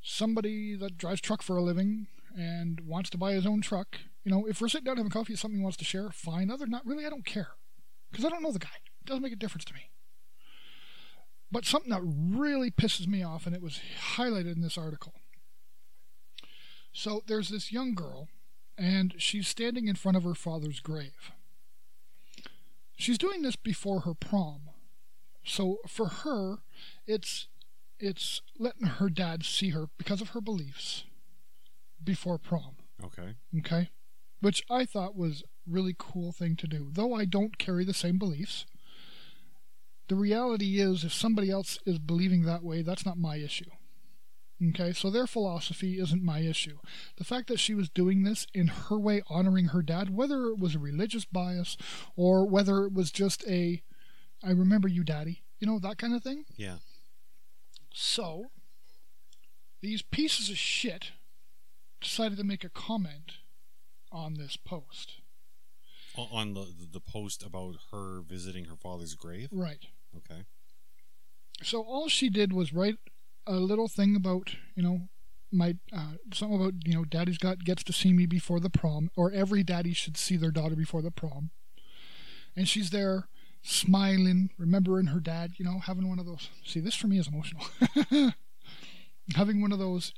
somebody 0.00 0.76
that 0.76 0.96
drives 0.96 1.20
truck 1.20 1.42
for 1.42 1.56
a 1.56 1.62
living 1.62 2.06
and 2.36 2.82
wants 2.82 3.10
to 3.10 3.18
buy 3.18 3.32
his 3.32 3.46
own 3.46 3.62
truck, 3.62 3.98
you 4.22 4.30
know, 4.30 4.46
if 4.46 4.60
we're 4.60 4.68
sitting 4.68 4.84
down 4.84 4.96
having 4.96 5.10
coffee, 5.10 5.34
something 5.34 5.58
he 5.58 5.62
wants 5.62 5.76
to 5.78 5.84
share, 5.84 6.10
fine. 6.10 6.52
Other 6.52 6.66
than 6.66 6.70
that, 6.70 6.86
really, 6.86 7.04
I 7.04 7.10
don't 7.10 7.26
care. 7.26 7.48
Because 8.12 8.24
I 8.24 8.28
don't 8.28 8.42
know 8.42 8.52
the 8.52 8.58
guy. 8.58 8.68
It 9.00 9.06
doesn't 9.06 9.22
make 9.22 9.32
a 9.32 9.36
difference 9.36 9.64
to 9.64 9.74
me. 9.74 9.88
But 11.50 11.64
something 11.64 11.90
that 11.90 12.02
really 12.04 12.70
pisses 12.70 13.08
me 13.08 13.22
off, 13.22 13.46
and 13.46 13.54
it 13.54 13.62
was 13.62 13.80
highlighted 14.16 14.54
in 14.54 14.62
this 14.62 14.78
article. 14.78 15.14
So 16.92 17.22
there's 17.26 17.48
this 17.48 17.72
young 17.72 17.94
girl, 17.94 18.28
and 18.78 19.14
she's 19.18 19.48
standing 19.48 19.88
in 19.88 19.96
front 19.96 20.16
of 20.16 20.24
her 20.24 20.34
father's 20.34 20.80
grave. 20.80 21.32
She's 22.96 23.18
doing 23.18 23.42
this 23.42 23.56
before 23.56 24.00
her 24.00 24.14
prom. 24.14 24.70
So 25.44 25.78
for 25.88 26.06
her, 26.06 26.58
it's 27.06 27.48
it's 27.98 28.42
letting 28.58 28.86
her 28.86 29.08
dad 29.08 29.44
see 29.44 29.70
her 29.70 29.88
because 29.96 30.20
of 30.20 30.30
her 30.30 30.40
beliefs 30.40 31.04
before 32.02 32.38
prom. 32.38 32.76
Okay. 33.02 33.34
Okay, 33.58 33.90
which 34.40 34.62
I 34.70 34.84
thought 34.84 35.16
was 35.16 35.42
really 35.68 35.94
cool 35.98 36.32
thing 36.32 36.56
to 36.56 36.66
do. 36.66 36.88
Though 36.92 37.14
I 37.14 37.24
don't 37.24 37.58
carry 37.58 37.84
the 37.84 37.94
same 37.94 38.18
beliefs, 38.18 38.66
the 40.08 40.16
reality 40.16 40.80
is 40.80 41.04
if 41.04 41.12
somebody 41.12 41.50
else 41.50 41.78
is 41.86 41.98
believing 41.98 42.42
that 42.42 42.62
way, 42.62 42.82
that's 42.82 43.06
not 43.06 43.18
my 43.18 43.36
issue. 43.36 43.70
Okay, 44.70 44.92
so 44.92 45.10
their 45.10 45.26
philosophy 45.26 45.98
isn't 45.98 46.22
my 46.22 46.40
issue. 46.40 46.78
The 47.16 47.24
fact 47.24 47.48
that 47.48 47.58
she 47.58 47.74
was 47.74 47.88
doing 47.88 48.22
this 48.22 48.46
in 48.54 48.68
her 48.68 48.98
way, 48.98 49.22
honoring 49.28 49.66
her 49.66 49.82
dad, 49.82 50.14
whether 50.14 50.46
it 50.46 50.58
was 50.58 50.74
a 50.74 50.78
religious 50.78 51.24
bias 51.24 51.76
or 52.14 52.46
whether 52.46 52.84
it 52.84 52.92
was 52.92 53.10
just 53.10 53.44
a, 53.48 53.82
I 54.42 54.50
remember 54.50 54.86
you, 54.86 55.02
daddy, 55.02 55.42
you 55.58 55.66
know, 55.66 55.78
that 55.80 55.98
kind 55.98 56.14
of 56.14 56.22
thing. 56.22 56.44
Yeah. 56.56 56.76
So, 57.92 58.50
these 59.80 60.02
pieces 60.02 60.48
of 60.48 60.58
shit 60.58 61.12
decided 62.00 62.38
to 62.38 62.44
make 62.44 62.62
a 62.62 62.68
comment 62.68 63.38
on 64.12 64.34
this 64.34 64.56
post. 64.56 65.21
On 66.16 66.52
the 66.52 66.66
the 66.92 67.00
post 67.00 67.42
about 67.42 67.76
her 67.90 68.20
visiting 68.20 68.66
her 68.66 68.76
father's 68.76 69.14
grave. 69.14 69.48
Right. 69.50 69.86
Okay. 70.16 70.42
So 71.62 71.82
all 71.82 72.08
she 72.08 72.28
did 72.28 72.52
was 72.52 72.72
write 72.72 72.98
a 73.46 73.54
little 73.54 73.88
thing 73.88 74.14
about, 74.16 74.56
you 74.74 74.82
know, 74.82 75.08
my 75.50 75.76
uh, 75.92 76.14
something 76.32 76.60
about, 76.60 76.74
you 76.84 76.94
know, 76.94 77.04
daddy's 77.04 77.38
got 77.38 77.64
gets 77.64 77.82
to 77.84 77.92
see 77.92 78.12
me 78.12 78.26
before 78.26 78.60
the 78.60 78.70
prom, 78.70 79.10
or 79.16 79.32
every 79.32 79.62
daddy 79.62 79.92
should 79.92 80.16
see 80.16 80.36
their 80.36 80.50
daughter 80.50 80.76
before 80.76 81.02
the 81.02 81.10
prom. 81.10 81.50
And 82.54 82.68
she's 82.68 82.90
there 82.90 83.28
smiling, 83.62 84.50
remembering 84.58 85.06
her 85.06 85.20
dad, 85.20 85.52
you 85.56 85.64
know, 85.64 85.78
having 85.78 86.08
one 86.08 86.18
of 86.18 86.26
those. 86.26 86.50
See, 86.64 86.80
this 86.80 86.94
for 86.94 87.06
me 87.06 87.18
is 87.18 87.28
emotional. 87.28 87.64
having 89.34 89.62
one 89.62 89.72
of 89.72 89.78
those 89.78 90.12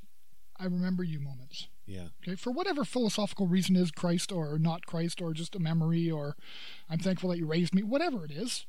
I 0.57 0.65
remember 0.65 1.03
you 1.03 1.19
moments. 1.19 1.67
Yeah. 1.85 2.07
Okay, 2.23 2.35
for 2.35 2.51
whatever 2.51 2.83
philosophical 2.83 3.47
reason 3.47 3.75
is 3.75 3.91
Christ 3.91 4.31
or 4.31 4.57
not 4.57 4.85
Christ 4.85 5.21
or 5.21 5.33
just 5.33 5.55
a 5.55 5.59
memory 5.59 6.09
or 6.09 6.35
I'm 6.89 6.99
thankful 6.99 7.29
that 7.29 7.37
you 7.37 7.45
raised 7.45 7.75
me, 7.75 7.83
whatever 7.83 8.25
it 8.25 8.31
is, 8.31 8.65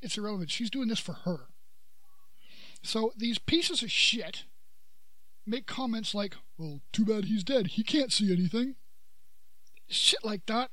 it's 0.00 0.18
irrelevant. 0.18 0.50
She's 0.50 0.70
doing 0.70 0.88
this 0.88 0.98
for 0.98 1.12
her. 1.24 1.48
So 2.82 3.12
these 3.16 3.38
pieces 3.38 3.82
of 3.82 3.90
shit 3.90 4.44
make 5.46 5.66
comments 5.66 6.14
like, 6.14 6.36
well, 6.58 6.80
too 6.92 7.04
bad 7.04 7.26
he's 7.26 7.44
dead. 7.44 7.68
He 7.68 7.84
can't 7.84 8.12
see 8.12 8.32
anything. 8.32 8.74
Shit 9.88 10.24
like 10.24 10.46
that 10.46 10.70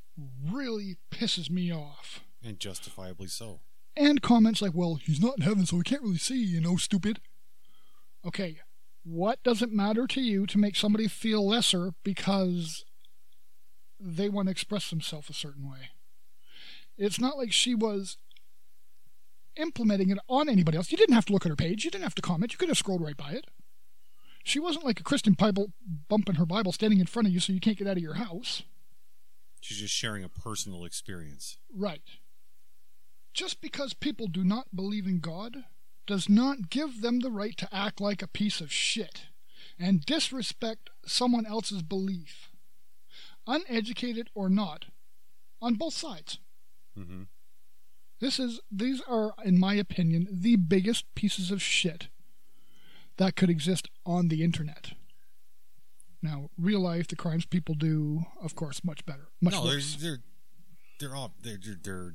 really 0.51 0.97
pisses 1.11 1.49
me 1.49 1.71
off. 1.71 2.21
And 2.43 2.59
justifiably 2.59 3.27
so. 3.27 3.59
And 3.95 4.21
comments 4.21 4.61
like, 4.61 4.73
well, 4.73 4.95
he's 4.95 5.21
not 5.21 5.37
in 5.37 5.43
heaven, 5.43 5.65
so 5.65 5.77
he 5.77 5.83
can't 5.83 6.01
really 6.01 6.17
see, 6.17 6.41
you 6.41 6.61
know, 6.61 6.77
stupid. 6.77 7.19
Okay, 8.25 8.59
what 9.03 9.41
does 9.43 9.61
it 9.61 9.71
matter 9.71 10.07
to 10.07 10.21
you 10.21 10.45
to 10.47 10.57
make 10.57 10.75
somebody 10.75 11.07
feel 11.07 11.47
lesser 11.47 11.93
because 12.03 12.85
they 13.99 14.29
want 14.29 14.47
to 14.47 14.51
express 14.51 14.89
themselves 14.89 15.29
a 15.29 15.33
certain 15.33 15.69
way? 15.69 15.89
It's 16.97 17.19
not 17.19 17.37
like 17.37 17.51
she 17.51 17.75
was 17.75 18.17
implementing 19.55 20.09
it 20.09 20.19
on 20.27 20.49
anybody 20.49 20.77
else. 20.77 20.91
You 20.91 20.97
didn't 20.97 21.15
have 21.15 21.25
to 21.25 21.33
look 21.33 21.45
at 21.45 21.49
her 21.49 21.55
page. 21.55 21.85
You 21.85 21.91
didn't 21.91 22.03
have 22.03 22.15
to 22.15 22.21
comment. 22.21 22.51
You 22.51 22.57
could 22.57 22.69
have 22.69 22.77
scrolled 22.77 23.01
right 23.01 23.17
by 23.17 23.31
it. 23.31 23.47
She 24.43 24.59
wasn't 24.59 24.85
like 24.85 24.99
a 24.99 25.03
Christian 25.03 25.33
Bible 25.33 25.73
bumping 26.07 26.35
her 26.35 26.45
Bible 26.45 26.71
standing 26.71 26.99
in 26.99 27.05
front 27.05 27.27
of 27.27 27.33
you 27.33 27.39
so 27.39 27.53
you 27.53 27.59
can't 27.59 27.77
get 27.77 27.87
out 27.87 27.97
of 27.97 28.03
your 28.03 28.15
house. 28.15 28.63
She's 29.61 29.79
just 29.79 29.93
sharing 29.93 30.23
a 30.23 30.29
personal 30.29 30.85
experience. 30.85 31.57
Right. 31.75 32.01
Just 33.33 33.61
because 33.61 33.93
people 33.93 34.27
do 34.27 34.43
not 34.43 34.75
believe 34.75 35.05
in 35.05 35.19
God 35.19 35.65
does 36.09 36.27
not 36.27 36.71
give 36.71 37.01
them 37.01 37.19
the 37.19 37.29
right 37.29 37.55
to 37.55 37.69
act 37.71 38.01
like 38.01 38.23
a 38.23 38.27
piece 38.27 38.61
of 38.61 38.73
shit 38.73 39.27
and 39.77 40.03
disrespect 40.03 40.89
someone 41.05 41.45
else's 41.45 41.83
belief, 41.83 42.49
uneducated 43.45 44.27
or 44.33 44.49
not, 44.49 44.85
on 45.61 45.75
both 45.75 45.93
sides. 45.93 46.39
Mm-hmm. 46.97 47.23
This 48.19 48.39
is 48.39 48.59
these 48.71 49.03
are, 49.07 49.35
in 49.45 49.59
my 49.59 49.75
opinion, 49.75 50.27
the 50.31 50.55
biggest 50.55 51.05
pieces 51.13 51.51
of 51.51 51.61
shit 51.61 52.07
that 53.17 53.35
could 53.35 53.51
exist 53.51 53.87
on 54.03 54.29
the 54.29 54.43
internet. 54.43 54.93
Now, 56.23 56.49
real 56.57 56.79
life, 56.79 57.07
the 57.07 57.15
crimes 57.15 57.45
people 57.45 57.75
do, 57.75 58.25
of 58.41 58.55
course, 58.55 58.83
much 58.83 59.05
better, 59.05 59.29
much 59.39 59.53
no, 59.53 59.63
worse. 59.63 59.95
they're 59.95 60.23
they're 60.99 61.15
all 61.15 61.35
they're 61.43 61.59
they're, 61.63 61.77
they're 61.83 62.13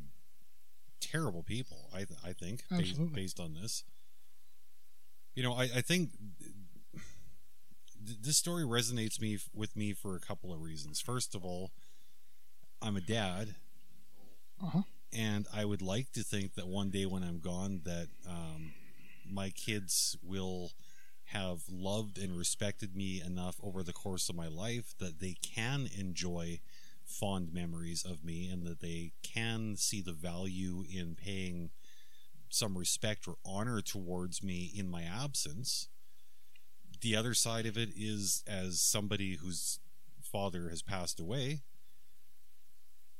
terrible 1.00 1.42
people. 1.42 1.88
I 1.92 1.98
th- 2.04 2.20
I 2.24 2.32
think 2.32 2.64
based, 2.70 3.14
based 3.14 3.40
on 3.40 3.54
this. 3.54 3.84
You 5.34 5.42
know, 5.42 5.54
I 5.54 5.64
I 5.64 5.80
think 5.80 6.10
th- 8.04 8.18
this 8.20 8.36
story 8.36 8.64
resonates 8.64 9.20
me 9.20 9.38
with 9.52 9.76
me 9.76 9.92
for 9.92 10.14
a 10.16 10.20
couple 10.20 10.52
of 10.52 10.60
reasons. 10.60 11.00
First 11.00 11.34
of 11.34 11.44
all, 11.44 11.70
I'm 12.82 12.96
a 12.96 13.00
dad, 13.00 13.54
Uh-huh. 14.62 14.82
and 15.12 15.46
I 15.52 15.64
would 15.64 15.82
like 15.82 16.12
to 16.12 16.22
think 16.22 16.54
that 16.54 16.66
one 16.68 16.90
day 16.90 17.06
when 17.06 17.22
I'm 17.22 17.40
gone, 17.40 17.80
that 17.84 18.08
um, 18.28 18.72
my 19.28 19.50
kids 19.50 20.16
will 20.22 20.72
have 21.28 21.62
loved 21.70 22.18
and 22.18 22.36
respected 22.36 22.94
me 22.94 23.20
enough 23.20 23.56
over 23.62 23.82
the 23.82 23.92
course 23.92 24.28
of 24.28 24.36
my 24.36 24.46
life 24.48 24.94
that 24.98 25.18
they 25.20 25.34
can 25.42 25.88
enjoy 25.98 26.60
fond 27.06 27.52
memories 27.52 28.04
of 28.04 28.24
me 28.24 28.48
and 28.50 28.64
that 28.66 28.80
they 28.80 29.12
can 29.22 29.76
see 29.76 30.00
the 30.00 30.12
value 30.12 30.84
in 30.90 31.14
paying 31.14 31.70
some 32.48 32.78
respect 32.78 33.26
or 33.26 33.36
honor 33.44 33.80
towards 33.80 34.42
me 34.42 34.72
in 34.74 34.88
my 34.88 35.02
absence. 35.02 35.88
The 37.00 37.16
other 37.16 37.34
side 37.34 37.66
of 37.66 37.76
it 37.76 37.90
is 37.96 38.42
as 38.46 38.80
somebody 38.80 39.36
whose 39.36 39.80
father 40.22 40.68
has 40.68 40.82
passed 40.82 41.20
away, 41.20 41.60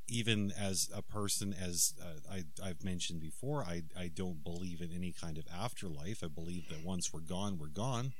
even 0.07 0.53
as 0.59 0.91
a 0.95 1.03
person 1.03 1.55
as 1.55 1.95
uh, 2.01 2.21
I, 2.31 2.45
I've 2.63 2.85
mentioned 2.85 3.21
before, 3.21 3.63
I, 3.63 3.83
I 3.99 4.09
don't 4.09 4.45
believe 4.45 4.81
in 4.81 4.93
any 4.93 5.13
kind 5.13 5.39
of 5.39 5.47
afterlife. 5.53 6.23
I 6.23 6.29
believe 6.29 6.69
that 6.69 6.85
once 6.85 7.13
we're 7.13 7.21
gone, 7.21 7.59
we're 7.59 7.69
gone. 7.69 8.13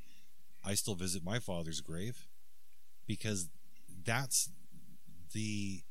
I 0.65 0.75
still 0.75 0.95
visit 0.95 1.25
my 1.25 1.39
father's 1.39 1.81
grave 1.81 2.27
because 3.07 3.49
that's 4.05 4.49
the 5.35 5.83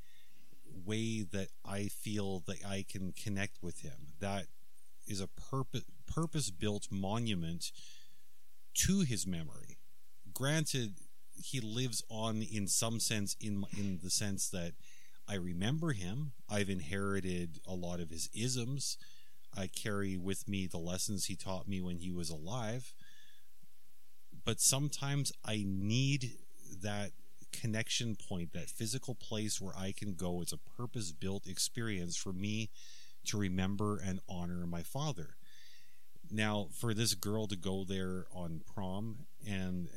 way 0.85 1.21
that 1.21 1.49
I 1.63 1.87
feel 1.87 2.43
that 2.47 2.65
I 2.65 2.83
can 2.87 3.11
connect 3.11 3.61
with 3.61 3.81
him. 3.81 4.13
That 4.19 4.45
is 5.07 5.21
a 5.21 5.27
purpose 5.27 5.83
purpose 6.07 6.49
built 6.49 6.87
monument 6.91 7.71
to 8.73 9.01
his 9.01 9.27
memory. 9.27 9.77
Granted, 10.33 10.95
he 11.35 11.59
lives 11.59 12.03
on 12.09 12.41
in 12.41 12.67
some 12.67 12.99
sense 12.99 13.35
in 13.39 13.65
in 13.77 13.99
the 14.01 14.09
sense 14.09 14.49
that 14.49 14.73
I 15.27 15.35
remember 15.35 15.93
him. 15.93 16.33
I've 16.49 16.69
inherited 16.69 17.59
a 17.67 17.73
lot 17.73 17.99
of 17.99 18.09
his 18.09 18.29
isms. 18.33 18.97
I 19.55 19.67
carry 19.67 20.17
with 20.17 20.47
me 20.47 20.67
the 20.67 20.79
lessons 20.79 21.25
he 21.25 21.35
taught 21.35 21.67
me 21.67 21.79
when 21.79 21.97
he 21.97 22.11
was 22.11 22.29
alive. 22.29 22.93
But 24.45 24.59
sometimes 24.59 25.31
I 25.45 25.63
need 25.65 26.31
that 26.81 27.11
connection 27.53 28.15
point, 28.15 28.51
that 28.53 28.69
physical 28.69 29.15
place 29.15 29.61
where 29.61 29.75
I 29.77 29.93
can 29.93 30.15
go. 30.15 30.41
It's 30.41 30.51
a 30.53 30.57
purpose 30.57 31.11
built 31.13 31.47
experience 31.47 32.17
for 32.17 32.33
me 32.33 32.69
to 33.25 33.37
remember 33.37 33.97
and 33.99 34.19
honor 34.27 34.65
my 34.67 34.83
father. 34.83 35.37
Now, 36.29 36.67
for 36.73 36.93
this 36.93 37.13
girl 37.13 37.47
to 37.47 37.55
go 37.55 37.85
there 37.85 38.25
on 38.33 38.61
prom, 38.73 39.27
and 39.47 39.87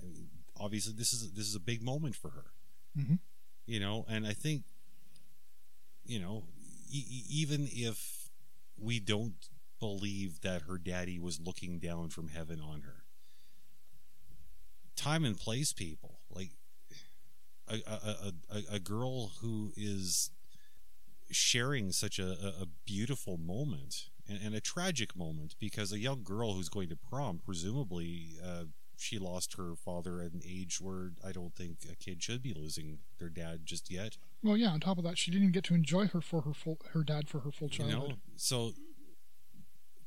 obviously 0.57 0.93
this 0.93 1.13
is 1.13 1.33
this 1.33 1.47
is 1.49 1.55
a 1.55 1.61
big 1.61 1.83
moment 1.83 2.15
for 2.15 2.31
her, 2.31 2.53
Mhm. 2.97 3.19
you 3.67 3.81
know. 3.81 4.05
And 4.09 4.27
I 4.27 4.35
think, 4.35 4.65
you 6.05 6.21
know, 6.21 6.47
e- 6.89 7.25
even 7.29 7.69
if 7.73 8.29
we 8.77 9.01
don't 9.01 9.49
believe 9.81 10.41
that 10.43 10.63
her 10.63 10.79
daddy 10.79 11.19
was 11.19 11.41
looking 11.41 11.79
down 11.79 12.11
from 12.11 12.29
heaven 12.29 12.61
on 12.61 12.83
her, 12.83 13.05
time 14.95 15.25
and 15.25 15.39
place, 15.39 15.73
people 15.73 16.21
like 16.31 16.51
a 17.69 17.75
a, 17.87 18.33
a, 18.51 18.75
a 18.75 18.79
girl 18.79 19.33
who 19.41 19.73
is 19.77 20.31
sharing 21.31 21.93
such 21.93 22.19
a, 22.19 22.31
a, 22.61 22.67
beautiful 22.85 23.37
moment 23.37 24.11
and, 24.29 24.39
and 24.45 24.55
a 24.55 24.61
tragic 24.61 25.17
moment 25.17 25.57
because 25.59 25.93
a 25.93 25.99
young 25.99 26.23
girl 26.23 26.53
who's 26.55 26.69
going 26.69 26.89
to 26.89 26.97
prom, 26.97 27.41
presumably, 27.45 28.35
uh, 28.45 28.65
she 28.97 29.19
lost 29.19 29.55
her 29.55 29.75
father 29.75 30.21
at 30.21 30.33
an 30.33 30.41
age 30.47 30.81
where 30.81 31.11
I 31.27 31.33
don't 31.33 31.55
think 31.55 31.79
a 31.91 31.97
kid 31.97 32.23
should 32.23 32.43
be 32.43 32.55
losing 32.55 32.99
their 33.19 33.29
dad 33.29 33.67
just 33.67 33.91
yet. 33.91 34.17
Well, 34.43 34.57
yeah. 34.57 34.69
On 34.71 34.81
top 34.81 34.99
of 34.99 35.05
that, 35.05 35.19
she 35.19 35.31
didn't 35.31 35.45
even 35.45 35.53
get 35.53 35.65
to 35.65 35.75
enjoy 35.75 36.07
her 36.09 36.21
for 36.21 36.43
her 36.43 36.55
full 36.55 36.79
her 36.93 37.03
dad 37.03 37.29
for 37.29 37.41
her 37.41 37.51
full 37.51 37.69
You 37.69 37.79
childhood. 37.79 38.09
know, 38.11 38.17
so 38.37 38.73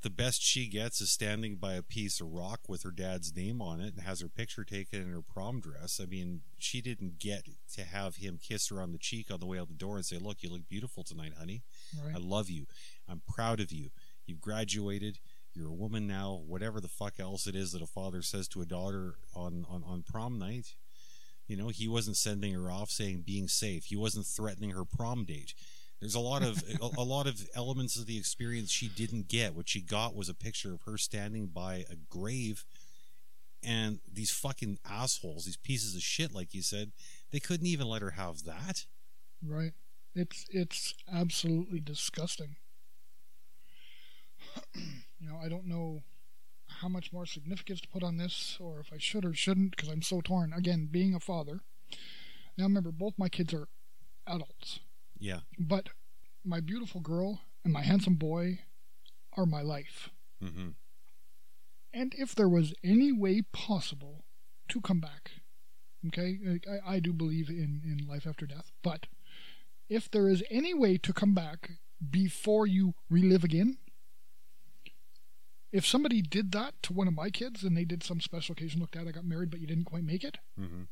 the 0.02 0.10
best 0.10 0.42
she 0.42 0.68
gets 0.68 1.02
is 1.02 1.10
standing 1.10 1.56
by 1.56 1.74
a 1.74 1.84
piece 1.84 2.22
of 2.22 2.32
rock 2.32 2.62
with 2.70 2.84
her 2.84 2.92
dad's 2.92 3.36
name 3.36 3.62
on 3.62 3.82
it 3.82 3.96
and 3.96 4.04
has 4.04 4.22
her 4.22 4.30
picture 4.30 4.64
taken 4.64 5.02
in 5.02 5.12
her 5.12 5.22
prom 5.22 5.60
dress. 5.60 6.00
I 6.02 6.06
mean, 6.06 6.42
she 6.58 6.82
didn't 6.82 7.20
get 7.20 7.48
to 7.76 7.84
have 7.84 8.18
him 8.18 8.40
kiss 8.42 8.70
her 8.70 8.82
on 8.82 8.94
the 8.94 8.98
cheek 8.98 9.30
on 9.30 9.40
the 9.40 9.46
way 9.46 9.60
out 9.60 9.68
the 9.68 9.74
door 9.74 9.98
and 9.98 10.06
say, 10.06 10.18
"Look, 10.18 10.42
you 10.42 10.50
look 10.50 10.70
beautiful 10.70 11.04
tonight, 11.04 11.34
honey. 11.38 11.64
Right. 12.02 12.16
I 12.16 12.18
love 12.18 12.50
you. 12.50 12.68
I'm 13.08 13.22
proud 13.28 13.60
of 13.60 13.72
you. 13.72 13.90
You've 14.26 14.42
graduated. 14.42 15.20
You're 15.54 15.70
a 15.70 15.74
woman 15.74 16.08
now. 16.08 16.44
Whatever 16.46 16.80
the 16.80 16.88
fuck 16.88 17.20
else 17.20 17.48
it 17.48 17.56
is 17.56 17.74
that 17.74 17.82
a 17.82 17.88
father 17.88 18.22
says 18.22 18.48
to 18.50 18.62
a 18.62 18.66
daughter 18.66 19.16
on 19.36 19.66
on, 19.70 19.84
on 19.84 20.04
prom 20.04 20.40
night." 20.40 20.76
You 21.48 21.58
know, 21.58 21.70
he 21.70 21.88
wasn't 21.88 22.16
sending 22.16 22.54
her 22.54 22.70
off 22.70 22.92
saying 22.92 23.24
being 23.26 23.48
safe. 23.48 23.86
He 23.86 23.96
wasn't 23.96 24.28
threatening 24.28 24.70
her 24.70 24.86
prom 24.86 25.26
date. 25.26 25.56
There's 26.00 26.16
a 26.16 26.20
lot 26.20 26.44
of 26.44 26.64
a, 26.82 27.02
a 27.02 27.04
lot 27.04 27.28
of 27.28 27.48
elements 27.56 27.98
of 27.98 28.06
the 28.06 28.18
experience 28.18 28.72
she 28.72 28.88
didn't 28.88 29.28
get. 29.28 29.54
What 29.54 29.70
she 29.70 29.82
got 29.82 30.16
was 30.16 30.30
a 30.30 30.34
picture 30.34 30.74
of 30.74 30.84
her 30.84 30.98
standing 30.98 31.48
by 31.48 31.86
a 31.90 31.96
grave, 32.10 32.66
and 33.64 34.00
these 34.12 34.32
fucking 34.32 34.80
assholes, 34.90 35.46
these 35.46 35.58
pieces 35.58 35.96
of 35.96 36.02
shit, 36.02 36.34
like 36.34 36.54
you 36.54 36.62
said, 36.62 36.92
they 37.32 37.40
couldn't 37.40 37.68
even 37.68 37.88
let 37.88 38.02
her 38.02 38.12
have 38.12 38.44
that. 38.44 38.86
Right. 39.46 39.74
It's 40.16 40.46
it's 40.50 40.94
absolutely 41.12 41.80
disgusting. 41.80 42.56
you 44.76 45.28
know, 45.30 45.38
I 45.44 45.50
don't 45.50 45.68
know 45.68 46.02
how 46.82 46.88
much 46.88 47.12
more 47.12 47.26
significance 47.26 47.82
to 47.82 47.88
put 47.88 48.04
on 48.04 48.18
this, 48.18 48.58
or 48.60 48.80
if 48.80 48.94
I 48.94 48.98
should 48.98 49.26
or 49.26 49.34
shouldn't, 49.34 49.72
because 49.72 49.90
I'm 49.90 50.02
so 50.02 50.22
torn. 50.22 50.54
Again, 50.54 50.88
being 50.90 51.14
a 51.14 51.20
father. 51.20 51.60
Now 52.58 52.66
remember, 52.66 52.92
both 52.92 53.14
my 53.18 53.30
kids 53.30 53.54
are 53.54 53.68
adults, 54.28 54.80
Yeah. 55.20 55.42
but 55.58 55.90
my 56.46 56.60
beautiful 56.62 57.02
girl 57.02 57.42
and 57.64 57.74
my 57.74 57.82
handsome 57.84 58.16
boy 58.16 58.60
are 59.36 59.46
my 59.46 59.62
life. 59.62 60.10
Mm-hmm. 60.44 60.70
And 61.94 62.14
if 62.18 62.34
there 62.34 62.48
was 62.50 62.74
any 62.84 63.12
way 63.12 63.42
possible 63.52 64.24
to 64.70 64.80
come 64.80 65.00
back, 65.02 65.32
okay, 66.08 66.38
I, 66.88 66.96
I 66.96 67.00
do 67.00 67.12
believe 67.12 67.50
in, 67.50 67.82
in 67.84 68.08
life 68.08 68.26
after 68.26 68.46
death, 68.46 68.72
but 68.84 69.08
if 69.90 70.10
there 70.10 70.30
is 70.30 70.44
any 70.50 70.74
way 70.74 70.98
to 70.98 71.12
come 71.14 71.34
back 71.34 71.72
before 72.10 72.66
you 72.68 72.94
relive 73.10 73.44
again, 73.44 73.78
if 75.72 75.86
somebody 75.86 76.22
did 76.22 76.52
that 76.54 76.74
to 76.84 76.94
one 76.94 77.08
of 77.08 77.14
my 77.14 77.30
kids 77.30 77.64
and 77.64 77.76
they 77.76 77.86
did 77.86 78.04
some 78.04 78.22
special 78.22 78.54
occasion, 78.54 78.80
look, 78.82 78.96
at, 78.96 79.08
I 79.08 79.12
got 79.12 79.26
married, 79.26 79.50
but 79.52 79.60
you 79.60 79.68
didn't 79.68 79.86
quite 79.86 80.04
make 80.04 80.24
it, 80.24 80.38
Mm-hmm. 80.60 80.84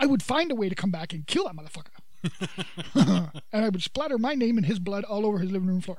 I 0.00 0.06
would 0.06 0.22
find 0.22 0.52
a 0.52 0.54
way 0.54 0.68
to 0.68 0.76
come 0.76 0.92
back 0.92 1.12
and 1.12 1.26
kill 1.26 1.42
that 1.44 1.56
motherfucker. 1.56 1.90
and 2.94 3.30
I 3.52 3.68
would 3.68 3.82
splatter 3.82 4.18
my 4.18 4.34
name 4.34 4.56
and 4.56 4.66
his 4.66 4.78
blood 4.78 5.04
all 5.04 5.26
over 5.26 5.38
his 5.38 5.50
living 5.50 5.68
room 5.68 5.80
floor. 5.80 5.98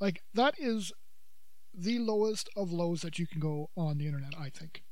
Like, 0.00 0.22
that 0.34 0.54
is 0.58 0.92
the 1.74 1.98
lowest 1.98 2.48
of 2.56 2.72
lows 2.72 3.02
that 3.02 3.18
you 3.18 3.26
can 3.26 3.40
go 3.40 3.70
on 3.76 3.98
the 3.98 4.06
internet, 4.06 4.34
I 4.38 4.50
think. 4.50 4.82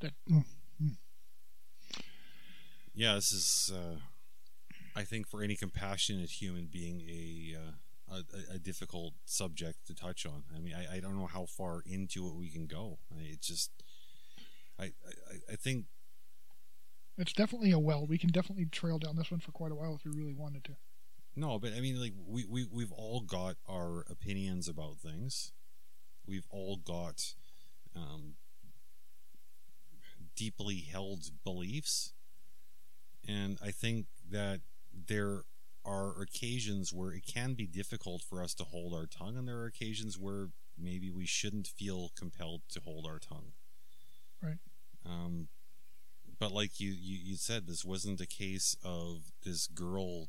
That 0.00 0.12
mm, 0.30 0.44
Yeah, 2.94 3.14
this 3.14 3.32
is, 3.32 3.72
uh, 3.74 3.96
I 4.94 5.04
think, 5.04 5.26
for 5.28 5.42
any 5.42 5.56
compassionate 5.56 6.30
human 6.30 6.66
being, 6.70 7.00
a, 7.02 7.56
uh, 7.58 8.16
a 8.50 8.54
a 8.54 8.58
difficult 8.58 9.14
subject 9.24 9.86
to 9.86 9.94
touch 9.94 10.26
on. 10.26 10.44
I 10.54 10.58
mean, 10.60 10.74
I, 10.74 10.96
I 10.96 11.00
don't 11.00 11.16
know 11.16 11.26
how 11.26 11.46
far 11.46 11.82
into 11.86 12.26
it 12.28 12.34
we 12.34 12.50
can 12.50 12.66
go. 12.66 12.98
I- 13.12 13.22
It's 13.32 13.46
just, 13.46 13.70
I, 14.78 14.84
I, 14.84 15.52
I 15.52 15.56
think 15.56 15.86
it's 17.18 17.32
definitely 17.32 17.70
a 17.70 17.78
well. 17.78 18.06
We 18.06 18.18
can 18.18 18.30
definitely 18.30 18.66
trail 18.66 18.98
down 18.98 19.16
this 19.16 19.30
one 19.30 19.40
for 19.40 19.52
quite 19.52 19.72
a 19.72 19.74
while 19.74 19.94
if 19.94 20.04
we 20.04 20.18
really 20.18 20.34
wanted 20.34 20.64
to. 20.64 20.72
No, 21.34 21.58
but 21.58 21.72
I 21.74 21.80
mean, 21.80 22.00
like 22.00 22.12
we 22.26 22.44
we 22.44 22.66
we've 22.70 22.92
all 22.92 23.20
got 23.20 23.56
our 23.68 24.04
opinions 24.10 24.68
about 24.68 24.98
things. 24.98 25.52
We've 26.26 26.46
all 26.50 26.76
got 26.76 27.34
um, 27.96 28.34
deeply 30.36 30.80
held 30.80 31.30
beliefs, 31.42 32.12
and 33.26 33.58
I 33.64 33.70
think 33.70 34.06
that 34.30 34.60
there 34.92 35.44
are 35.84 36.20
occasions 36.20 36.92
where 36.92 37.12
it 37.12 37.26
can 37.26 37.54
be 37.54 37.66
difficult 37.66 38.22
for 38.22 38.42
us 38.42 38.54
to 38.54 38.64
hold 38.64 38.94
our 38.94 39.06
tongue, 39.06 39.36
and 39.36 39.48
there 39.48 39.58
are 39.58 39.66
occasions 39.66 40.18
where 40.18 40.48
maybe 40.78 41.10
we 41.10 41.26
shouldn't 41.26 41.66
feel 41.66 42.10
compelled 42.16 42.62
to 42.70 42.80
hold 42.80 43.06
our 43.06 43.18
tongue. 43.18 43.52
Right. 44.42 44.58
Um, 45.04 45.48
but 46.42 46.50
like 46.50 46.80
you, 46.80 46.90
you, 46.90 47.18
you 47.22 47.36
said, 47.36 47.68
this 47.68 47.84
wasn't 47.84 48.20
a 48.20 48.26
case 48.26 48.76
of 48.82 49.30
this 49.44 49.68
girl 49.68 50.26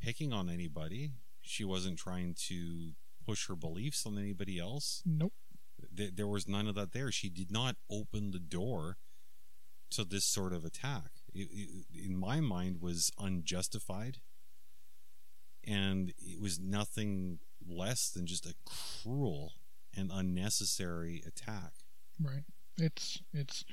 picking 0.00 0.32
on 0.32 0.48
anybody. 0.48 1.10
She 1.42 1.66
wasn't 1.66 1.98
trying 1.98 2.34
to 2.48 2.92
push 3.26 3.46
her 3.46 3.54
beliefs 3.54 4.06
on 4.06 4.16
anybody 4.16 4.58
else. 4.58 5.02
Nope. 5.04 5.34
Th- 5.94 6.12
there 6.14 6.26
was 6.26 6.48
none 6.48 6.66
of 6.66 6.76
that 6.76 6.92
there. 6.92 7.12
She 7.12 7.28
did 7.28 7.50
not 7.50 7.76
open 7.90 8.30
the 8.30 8.38
door 8.38 8.96
to 9.90 10.02
this 10.02 10.24
sort 10.24 10.54
of 10.54 10.64
attack. 10.64 11.10
It, 11.34 11.48
it, 11.52 11.84
in 12.06 12.16
my 12.18 12.40
mind, 12.40 12.80
was 12.80 13.12
unjustified, 13.18 14.16
and 15.62 16.14
it 16.18 16.40
was 16.40 16.58
nothing 16.58 17.40
less 17.68 18.08
than 18.08 18.24
just 18.24 18.46
a 18.46 18.54
cruel 18.64 19.52
and 19.94 20.10
unnecessary 20.10 21.22
attack. 21.26 21.72
Right. 22.18 22.44
It's 22.76 23.22
it's. 23.32 23.64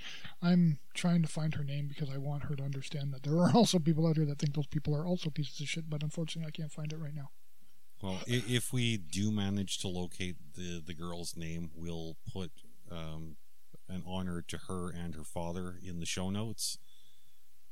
I'm 0.42 0.80
trying 0.94 1.22
to 1.22 1.28
find 1.28 1.56
her 1.56 1.64
name 1.64 1.88
because 1.88 2.10
I 2.10 2.18
want 2.18 2.44
her 2.44 2.56
to 2.56 2.64
understand 2.64 3.14
that 3.14 3.24
there 3.24 3.38
are 3.38 3.52
also 3.56 3.80
people 3.80 4.08
out 4.08 4.18
here 4.18 4.26
that 4.26 4.40
think 4.40 4.56
those 4.56 4.68
people 4.68 4.96
are 4.96 5.06
also 5.06 5.30
pieces 5.30 5.60
of 5.62 5.70
shit. 5.70 5.90
But 5.90 6.04
unfortunately, 6.04 6.48
I 6.48 6.52
can't 6.52 6.72
find 6.72 6.92
it 6.92 7.00
right 7.00 7.16
now. 7.16 7.30
Well, 8.02 8.20
if 8.28 8.72
we 8.72 8.98
do 8.98 9.32
manage 9.32 9.80
to 9.80 9.88
locate 9.88 10.36
the 10.56 10.82
the 10.86 10.94
girl's 10.94 11.36
name, 11.36 11.72
we'll 11.74 12.18
put 12.32 12.52
um, 12.92 13.38
an 13.90 14.04
honor 14.06 14.44
to 14.48 14.58
her 14.68 14.90
and 14.90 15.16
her 15.16 15.24
father 15.24 15.80
in 15.84 16.00
the 16.00 16.06
show 16.06 16.30
notes, 16.30 16.78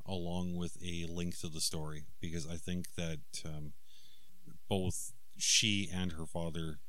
along 0.05 0.55
with 0.55 0.77
a 0.83 1.05
link 1.07 1.37
to 1.39 1.47
the 1.47 1.61
story, 1.61 2.05
because 2.19 2.47
I 2.47 2.55
think 2.55 2.95
that 2.95 3.19
um, 3.45 3.73
both 4.67 5.13
she 5.37 5.89
and 5.93 6.13
her 6.13 6.25
father 6.25 6.79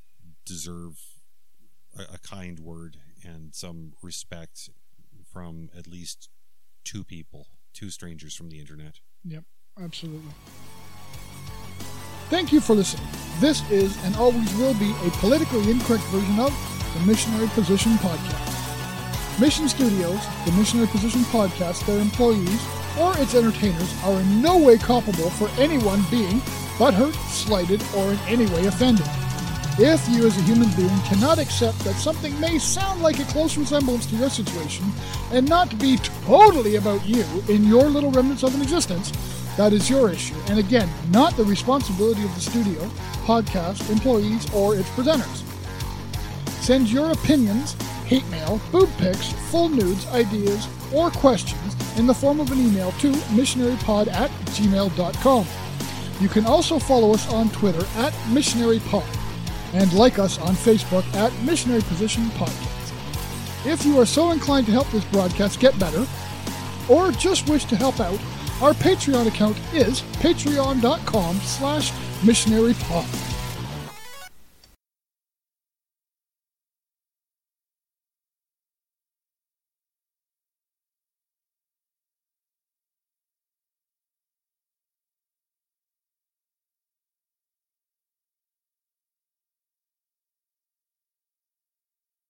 deserve 0.44 0.98
a, 1.98 2.14
a 2.14 2.18
kind 2.18 2.60
word 2.60 2.96
and 3.24 3.54
some 3.54 3.92
respect 4.02 4.70
from 5.32 5.70
at 5.76 5.86
least 5.86 6.28
two 6.84 7.04
people, 7.04 7.46
two 7.72 7.90
strangers 7.90 8.34
from 8.34 8.48
the 8.48 8.58
internet. 8.58 9.00
Yep, 9.24 9.44
absolutely. 9.82 10.32
Thank 12.28 12.52
you 12.52 12.60
for 12.60 12.74
listening. 12.74 13.06
This 13.38 13.68
is 13.70 14.02
and 14.04 14.16
always 14.16 14.52
will 14.56 14.74
be 14.74 14.90
a 15.04 15.10
politically 15.20 15.70
incorrect 15.70 16.04
version 16.04 16.40
of 16.40 16.52
the 16.94 17.06
Missionary 17.06 17.48
Position 17.48 17.92
Podcast. 17.94 19.40
Mission 19.40 19.68
Studios, 19.68 20.20
the 20.46 20.52
Missionary 20.52 20.88
Position 20.88 21.20
Podcast, 21.24 21.84
their 21.86 22.00
employees, 22.00 22.66
or 22.98 23.16
its 23.18 23.34
entertainers 23.34 23.94
are 24.04 24.20
in 24.20 24.40
no 24.40 24.56
way 24.56 24.78
culpable 24.78 25.28
for 25.30 25.48
anyone 25.60 26.02
being 26.10 26.40
butthurt, 26.78 27.14
slighted, 27.28 27.82
or 27.94 28.12
in 28.12 28.18
any 28.26 28.46
way 28.46 28.66
offended. 28.66 29.06
If 29.78 30.08
you 30.08 30.26
as 30.26 30.38
a 30.38 30.42
human 30.42 30.70
being 30.70 30.98
cannot 31.00 31.38
accept 31.38 31.80
that 31.80 31.96
something 31.96 32.38
may 32.40 32.58
sound 32.58 33.02
like 33.02 33.18
a 33.18 33.24
close 33.24 33.58
resemblance 33.58 34.06
to 34.06 34.16
your 34.16 34.30
situation 34.30 34.90
and 35.32 35.46
not 35.46 35.78
be 35.78 35.98
totally 36.24 36.76
about 36.76 37.06
you 37.06 37.26
in 37.50 37.62
your 37.62 37.82
little 37.90 38.10
remnants 38.10 38.42
of 38.42 38.54
an 38.54 38.62
existence, 38.62 39.12
that 39.58 39.74
is 39.74 39.90
your 39.90 40.10
issue. 40.10 40.34
And 40.48 40.58
again, 40.58 40.88
not 41.10 41.36
the 41.36 41.44
responsibility 41.44 42.24
of 42.24 42.34
the 42.34 42.40
studio, 42.40 42.80
podcast, 43.26 43.90
employees, 43.90 44.50
or 44.54 44.76
its 44.76 44.88
presenters. 44.90 45.44
Send 46.62 46.88
your 46.88 47.12
opinions, 47.12 47.74
hate 48.06 48.26
mail, 48.28 48.58
boob 48.72 48.88
pics, 48.96 49.32
full 49.50 49.68
nudes, 49.68 50.06
ideas, 50.06 50.68
or 50.94 51.10
questions 51.10 51.76
in 51.98 52.06
the 52.06 52.14
form 52.14 52.40
of 52.40 52.50
an 52.50 52.58
email 52.58 52.92
to 52.92 53.12
missionarypod 53.12 54.08
at 54.08 54.30
gmail.com. 54.56 55.46
You 56.18 56.28
can 56.30 56.46
also 56.46 56.78
follow 56.78 57.12
us 57.12 57.30
on 57.30 57.50
Twitter 57.50 57.84
at 57.98 58.14
missionarypod 58.30 59.04
and 59.76 59.92
like 59.92 60.18
us 60.18 60.38
on 60.38 60.54
Facebook 60.54 61.04
at 61.14 61.32
Missionary 61.42 61.82
Position 61.82 62.24
Podcast. 62.30 63.66
If 63.66 63.84
you 63.84 63.98
are 64.00 64.06
so 64.06 64.30
inclined 64.30 64.66
to 64.66 64.72
help 64.72 64.90
this 64.90 65.04
broadcast 65.06 65.60
get 65.60 65.78
better, 65.78 66.06
or 66.88 67.12
just 67.12 67.48
wish 67.48 67.64
to 67.66 67.76
help 67.76 68.00
out, 68.00 68.18
our 68.62 68.72
Patreon 68.72 69.26
account 69.26 69.58
is 69.74 70.02
patreon.com 70.20 71.36
slash 71.40 71.90
missionarypod. 72.22 73.35